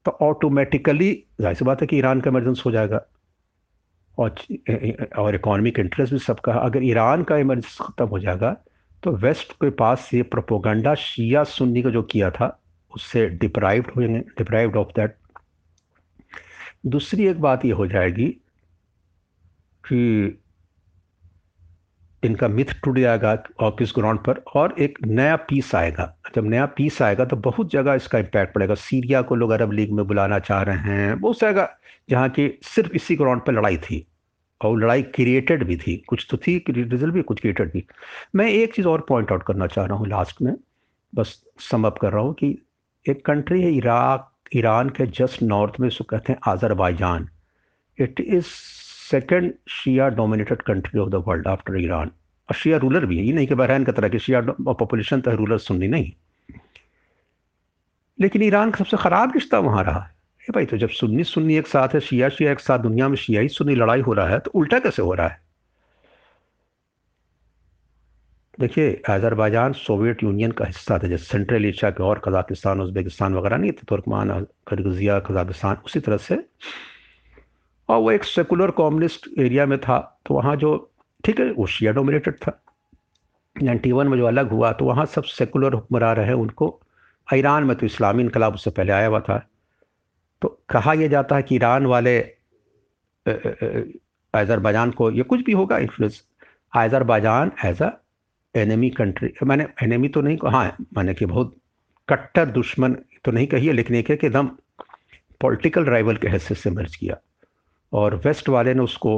तो 0.06 0.10
ऑटोमेटिकली 0.22 1.12
ज़ाहिर 1.40 1.56
सी 1.56 1.64
बात 1.64 1.80
है 1.80 1.86
कि 1.86 1.98
ईरान 1.98 2.20
का 2.20 2.30
इमरजेंस 2.30 2.62
हो 2.66 2.70
जाएगा। 2.70 3.00
और 4.18 4.34
और 5.18 5.34
इकोनॉमिक 5.34 5.78
इंटरेस्ट 5.78 6.12
भी 6.12 6.18
सबका, 6.20 6.52
अगर 6.54 6.82
ईरान 6.84 7.22
का 7.24 7.36
इमरजेंस 7.38 7.78
ख़त्म 7.82 8.06
हो 8.06 8.18
जाएगा 8.18 8.52
तो 9.02 9.12
वेस्ट 9.18 9.52
के 9.52 9.70
पास 9.72 10.08
ये 10.14 10.22
प्रोपोगंडा 10.24 10.94
शिया 10.96 11.42
सुन्नी 11.44 11.82
का 11.82 11.90
जो 11.90 12.02
किया 12.04 12.30
था, 12.30 12.58
उससे 12.92 13.26
डिप्राइव्ड 13.30 13.90
हो 13.96 14.02
जाएँगे 14.02 14.20
डिप्राइव्ड 14.38 14.76
ऑफ़ 14.76 14.88
दैट 14.96 15.16
दूसरी 16.86 17.26
एक 17.26 17.40
बात 17.40 17.64
ये 17.64 17.72
हो 17.72 17.86
जाएगी 17.86 18.26
कि 19.84 20.40
इनका 22.24 22.48
मिथ 22.48 22.72
टूट 22.84 22.98
जाएगा 22.98 23.34
किस 23.60 23.92
ग्राउंड 23.96 24.18
पर 24.24 24.42
और 24.56 24.74
एक 24.78 24.98
नया 25.06 25.36
पीस 25.48 25.74
आएगा। 25.74 26.12
जब 26.34 26.46
नया 26.46 26.66
पीस 26.76 27.00
आएगा 27.02 27.24
तो 27.24 27.36
बहुत 27.38 27.70
जगह 27.72 27.94
इसका 27.94 28.18
इम्पैक्ट 28.18 28.54
पड़ेगा। 28.54 28.74
सीरिया 28.76 29.22
को 29.22 29.34
लोग 29.34 29.50
अरब 29.50 29.72
लीग 29.72 29.92
में 29.92 30.06
बुलाना 30.06 30.38
चाह 30.40 30.62
रहे 30.62 30.76
हैं, 30.78 31.20
बहुत 31.20 31.40
जगह 31.40 31.68
जहाँ 32.08 32.28
की 32.30 32.48
सिर्फ़ 32.64 32.92
इसी 32.92 33.16
ग्राउंड 33.16 33.42
पर 33.42 33.52
लड़ाई 33.52 33.76
थी 33.78 34.06
और 34.60 34.78
लड़ाई 34.78 35.02
क्रिएटेड 35.04 35.64
भी 35.66 35.76
थी। 35.76 35.96
कुछ 36.08 36.26
तो 36.30 36.36
थी 36.36 36.56
रिज़ल्ट 36.68 37.14
भी, 37.14 37.22
कुछ 37.22 37.40
क्रिएटेड 37.40 37.72
भी। 37.72 37.84
मैं 38.36 38.48
एक 38.48 38.74
चीज़ 38.74 38.86
और 38.88 39.04
पॉइंट 39.08 39.32
आउट 39.32 39.42
करना 39.46 39.66
चाह 39.66 39.86
रहा 39.86 39.96
हूँ 39.98 40.08
लास्ट 40.08 40.42
में। 40.42 40.54
बस 41.12 41.42
समअप 41.62 41.98
कर 41.98 42.12
रहा 42.12 42.22
हूँ 42.22 42.34
कि 42.34 42.56
एक 43.06 43.24
कंट्री 43.26 43.62
है 43.62 43.72
इराक 43.72 44.30
ईरान 44.56 44.88
के 44.90 45.06
जस्ट 45.08 45.42
नॉर्थ 45.42 45.80
में, 45.80 45.88
इसको 45.88 46.04
कहते 46.04 46.32
हैं 46.32 46.40
Azerbaijan 46.46 47.28
it 47.98 48.20
is 48.20 48.46
second 49.10 49.52
Shia 49.70 50.08
dominated 50.18 50.62
country 50.62 51.00
of 51.00 51.10
the 51.10 51.22
world 51.26 51.48
after 51.48 51.80
Iran 51.80 52.10
और 52.48 52.54
शिया 52.56 52.78
रूलर 52.78 53.06
भी 53.06 53.18
है। 53.18 53.24
ये 53.24 53.32
नहीं 53.32 53.46
कि 53.46 53.54
बहरान 53.54 53.84
का 53.84 53.92
तरह 53.92 54.08
की 54.08 54.18
शिया 54.18 54.40
पॉपुलेशन 54.62 55.20
तो 55.20 55.30
रूलर 55.36 55.58
सुननी 55.60 55.88
नहीं। 55.88 56.10
लेकिन 58.18 58.42
ईरान 58.42 58.70
का 58.70 58.78
सबसे 58.78 58.96
ख़राब 58.96 59.32
रिश्ता 59.34 59.58
वहाँ 59.60 59.84
रहा 59.84 60.00
है। 60.00 60.12
भाई 60.44 60.66
तो 60.66 60.76
जब 60.76 60.88
सुन्नी 60.90 61.24
सुन्नी 61.24 61.56
एक 61.56 61.66
साथ 61.66 61.94
है 61.94 62.00
शिया 62.00 62.28
शिया 62.28 62.52
एक 62.52 62.60
साथ 62.60 62.78
दुनिया 62.78 63.08
में 63.08 63.16
शियाई 63.16 63.48
सुन्नी 63.50 63.74
लड़ाई 63.74 64.00
हो 64.00 64.12
रहा 64.12 64.28
है 64.28 64.38
तो 64.38 64.50
उल्टा 64.54 64.78
कैसे 64.78 65.02
हो 65.02 65.14
रहा 65.14 65.28
है? 65.28 65.42
देखिए 68.58 68.92
अजरबैजान 69.10 69.72
सोवियत 69.72 70.22
यूनियन 70.22 70.52
का 70.52 70.64
हिस्सा 70.64 70.98
था 70.98 71.08
जैसे 71.08 71.24
सेंट्रल 71.24 71.64
एशिया 71.64 71.90
के 71.90 72.02
और 72.02 72.20
कजाकिस्तान 72.24 72.80
उज्बेकिस्तान 72.80 73.34
वगैरह 73.34 73.56
नहीं 73.56 73.72
थे, 73.72 73.84
तुर्कमान 73.88 74.46
खरगजिया 74.68 75.18
कजाकिस्तान 75.20 75.76
उसी 75.84 76.00
तरह 76.00 76.16
से 76.18 76.36
और 77.88 78.00
वो 78.00 78.10
एक 78.10 78.24
सेकुलर 78.24 78.70
कम्युनिस्ट 78.78 79.28
एरिया 79.38 79.66
में 79.66 79.78
था 79.80 79.98
तो 80.26 80.34
वहाँ 80.34 80.54
जो, 80.56 80.90
ठीक 81.24 81.40
है, 81.40 81.50
वो 81.52 81.66
शिया 81.68 81.92
डोमिनेटेड 81.92 82.34
था। 82.36 82.60
नाइन्टी 83.56 83.92
वन 83.92 84.08
में 84.08 84.16
जो 84.18 84.26
अलग 84.26 84.50
हुआ 84.50 84.72
तो 84.72 84.84
वहाँ 84.84 85.04
सब 85.06 85.24
सेकुलर 85.24 85.72
हुक्मरान 85.74 86.16
रहे 86.16 86.32
उनको। 86.34 86.80
ईरान 87.28 87.64
में 87.64 87.76
तो 87.76 87.86
इस्लामी 87.86 88.22
इनकलाब 88.22 88.54
उससे 88.54 88.70
पहले 88.70 88.92
आया 88.92 89.06
हुआ 89.06 89.20
था। 89.20 89.38
तो 90.42 90.48
कहा 90.70 90.92
यह 90.92 91.08
जाता 91.08 91.36
है 91.36 91.42
कि 91.42 91.54
ईरान 91.56 91.86
वाले 91.86 92.18
अजरबैजान 94.34 94.90
को 94.90 95.10
ये 95.10 95.22
कुछ 95.22 95.44
भी 95.44 95.52
होगा 95.52 95.78
influence 95.78 96.22
Azerbaijan 96.72 97.52
as 97.64 97.82
a 97.82 97.90
enemy 98.54 98.90
country 98.90 99.32
मैंने 99.42 99.66
एनिमी 99.82 100.08
तो 100.08 100.20
नहीं 100.20 100.38
हाँ 100.46 100.76
मैंने 100.96 101.14
कि 101.14 101.26
बहुत 101.26 101.56
कट्टर 102.08 102.46
दुश्मन 102.46 102.96
तो 103.24 103.32
नहीं 103.32 103.46
कही 103.46 103.66
है, 103.66 103.72
लेकिन 103.72 103.96
एक 103.96 104.10
है 104.10 104.16
कि 104.16 104.26
एकदम 104.26 104.48
पॉलिटिकल 105.40 105.84
राइवल 105.84 106.16
के 106.16 106.28
हैसियत 106.28 106.60
से 106.60 106.70
मर्ज 106.70 106.96
किया। 106.96 107.16
और 107.94 108.14
वेस्ट 108.24 108.48
वाले 108.48 108.74
ने 108.74 108.82
उसको 108.82 109.14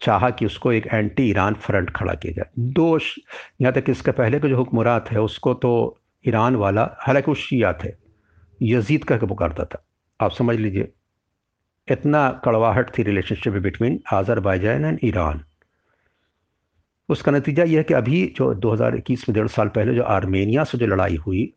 चाहा 0.00 0.30
कि 0.30 0.46
उसको 0.46 0.72
एक 0.72 0.86
एंटी 0.86 1.28
ईरान 1.30 1.54
फ्रंट 1.54 1.90
खड़ा 1.90 2.14
किया 2.14 2.32
जाए। 2.32 2.50
दो 2.72 2.98
यहाँ 3.60 3.72
तक 3.72 3.90
इसके 3.90 4.10
पहले 4.12 4.40
के 4.40 4.48
जो 4.48 4.56
हुक्मरात 4.56 5.10
है 5.10 5.20
उसको 5.20 5.54
तो 5.54 6.00
ईरान 6.24 6.56
वाला, 6.56 6.88
हालाँकि 7.00 7.30
वो 7.30 7.34
शिया 7.34 7.72
थे, 7.84 7.92
यजीद 8.60 9.04
के 9.04 9.26
पुकारता 9.26 9.64
था। 9.64 9.84
आप 10.20 10.30
समझ 10.30 10.56
लीजिए, 10.56 10.88
इतना 11.88 12.28
कड़वाहट 12.44 12.90
थी 12.98 13.02
relationship 13.02 13.52
between 13.62 14.00
Azerbaijan 14.12 14.84
and 14.84 14.98
Iran 15.04 15.44
उसका 17.08 17.32
नतीजा 17.32 17.64
यह 17.64 17.78
है 17.78 17.84
कि 17.84 17.94
अभी 17.94 18.24
जो 18.36 18.52
2021 18.56 19.28
में, 19.28 19.34
डेढ़ 19.34 19.48
साल 19.48 19.68
पहले 19.68 19.94
जो 19.94 20.02
आर्मेनिया 20.02 20.64
से 20.64 20.78
जो 20.78 20.86
लड़ाई 20.86 21.16
हुई, 21.16 21.52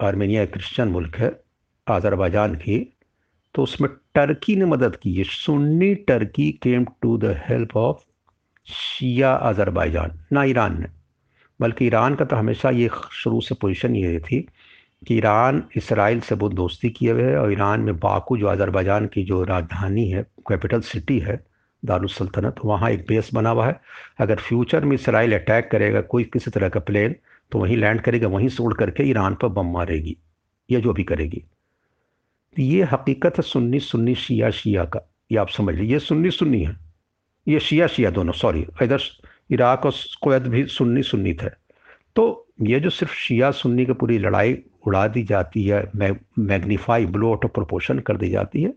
आर्मेनिया 0.00 0.42
एक 0.42 0.52
क्रिश्चियन 0.52 0.88
मुल्क 0.88 1.16
है 1.16 1.30
आज़रबाईजान 1.86 2.54
की 2.54 2.78
तो 3.56 3.62
उसमें 3.62 3.90
टर्की 4.14 4.56
ने 4.56 4.64
मदद 4.64 4.96
की 4.96 5.12
है। 5.14 5.24
Sunni 5.24 5.94
Turkey 6.08 6.50
came 6.62 6.84
to 7.02 7.16
the 7.18 7.34
help 7.48 7.76
of 7.76 8.04
Shia 8.68 9.32
Azerbaijan 9.32 10.18
ना 10.32 10.44
ईरान 10.44 10.80
ने। 10.80 10.86
बल्कि 11.60 11.86
ईरान 11.86 12.14
का 12.14 12.24
तो 12.24 12.36
हमेशा 12.36 12.70
ये 12.70 12.88
शुरू 13.14 13.40
से 13.40 13.54
पोजीशन 13.54 13.96
ये 13.96 14.18
थी 14.20 14.40
कि 15.06 15.16
ईरान 15.16 15.62
इसराइल 15.76 16.20
से 16.20 16.34
बहुत 16.34 16.54
दोस्ती 16.54 16.90
किए 16.90 17.12
हुए 17.12 17.22
है 17.22 17.36
और 17.38 17.52
ईरान 17.52 17.80
में 17.80 17.98
बाकू, 17.98 18.36
जो 18.36 18.46
अजरबैजान 18.46 19.06
की 19.06 19.22
जो 19.24 19.42
राजधानी 19.44 20.08
है 20.10 20.22
कैपिटल 20.48 20.80
सिटी 20.82 21.18
है 21.18 21.40
दारुसल्तनत 21.82 22.56
वहाँ 22.64 22.90
एक 22.90 23.04
बेस 23.08 23.30
बना 23.34 23.50
हुआ 23.50 23.66
है। 23.66 23.80
अगर 24.20 24.36
फ्यूचर 24.38 24.84
में 24.84 24.94
इसराइल 24.94 25.34
अटैक 25.34 25.70
करेगा, 25.70 26.00
कोई 26.00 26.24
किसी 26.24 26.50
तरह 26.50 26.68
का 26.68 26.80
प्लेन 26.80 27.16
तो 27.52 27.58
वहीं 27.58 27.76
लैंड 27.76 28.00
करेगा, 28.00 28.28
वहीं 28.28 28.48
से 28.48 28.62
उड़ 28.62 28.74
करके 28.74 29.08
ईरान 29.10 29.34
पर 29.34 29.48
बम 29.48 29.72
मारेगी, 29.72 30.16
या 30.68 30.80
जो 30.80 30.92
भी 30.92 31.04
करेगी। 31.04 31.44
तो 32.56 32.62
ये 32.62 32.82
हकीकत 32.92 33.38
है 33.38 33.42
सुन्नी 33.42 33.78
सुन्नी 33.80 34.14
शिया 34.14 34.50
शिया 34.50 34.84
का। 34.84 35.00
ये 35.32 35.38
आप 35.38 35.48
समझ 35.48 35.74
लीजिए 35.74 35.98
सुन्नी 35.98 36.30
सुन्नी 36.30 36.62
है। 36.62 36.76
ये 37.46 37.60
शिया 37.60 37.86
शिया 37.86 38.10
दोनों 38.10 38.32
सॉरी 38.32 38.64
इधर 38.82 39.00
इराक 39.50 39.86
और 39.86 39.92
कुवैत 40.22 40.42
भी 40.42 40.64
सुन्नी 40.66 41.02
सुन्नी 41.02 41.32
थे। 41.34 41.48
तो 42.16 42.46
ये 42.62 42.80
जो 42.80 42.90
सिर्फ़ 42.90 43.14
शिया, 43.14 43.50
सुन्नी 43.50 43.86
की 43.86 43.92
पूरी 43.92 44.18
लड़ाई 44.18 44.56
उड़ा 44.86 45.06
दी 45.08 45.22
जाती 45.24 45.64
है 45.64 45.82
magnify, 45.94 47.06
blow 47.06 47.30
out 47.30 47.44
of 47.44 47.52
proportion 47.52 47.98
कर 47.98 48.16
दी 48.16 48.30
जाती 48.30 48.62
है 48.62 48.72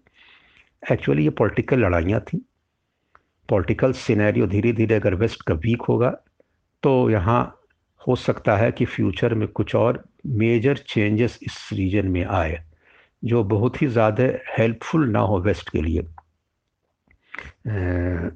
एक्चुअली 0.83 1.23
ये 1.23 1.29
पॉलिटिकल 1.31 1.79
लड़ाइयाँ 1.79 2.19
थी। 2.23 2.45
पॉलिटिकल 3.49 3.91
सिनेरियो 3.93 4.47
धीरे 4.47 4.71
धीरे 4.73 4.95
अगर 4.95 5.15
वेस्ट 5.15 5.41
का 5.41 5.53
वीक 5.55 5.81
होगा 5.81 6.09
तो 6.83 7.09
यहाँ 7.09 7.41
हो 8.01 8.15
सकता 8.17 8.55
है 8.57 8.71
कि 8.71 8.85
फ्यूचर 8.85 9.33
में 9.33 9.47
कुछ 9.49 9.75
और 9.75 10.03
मेजर 10.25 10.77
चेंजेस 10.87 11.39
इस 11.43 11.69
रीजन 11.73 12.07
में 12.07 12.23
आए। 12.25 12.63
जो 13.23 13.43
बहुत 13.43 13.81
ही 13.81 13.87
ज़्यादा 13.87 14.23
हेल्पफुल 14.57 15.09
ना 15.09 15.19
हो 15.19 15.39
वेस्ट 15.39 15.69
के 15.69 15.81
लिए। 15.81 16.01
आ, 17.67 18.29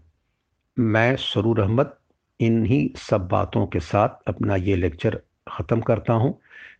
मैं 0.77 1.15
सरूर 1.15 1.59
अहमद 1.61 1.93
इन्हीं 2.39 2.87
सब 2.99 3.27
बातों 3.27 3.65
के 3.67 3.79
साथ 3.79 4.09
अपना 4.27 4.55
ये 4.55 4.75
लेक्चर 4.75 5.21
ख़त्म 5.51 5.81
करता 5.81 6.13
हूँ। 6.13 6.37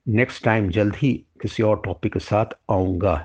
नेक्स्ट 0.07 0.43
टाइम 0.45 0.69
जल्द 0.69 0.95
ही 0.95 1.13
किसी 1.41 1.63
और 1.63 1.81
टॉपिक 1.85 2.13
के 2.13 2.19
साथ 2.19 2.45
आऊँगा। 2.71 3.15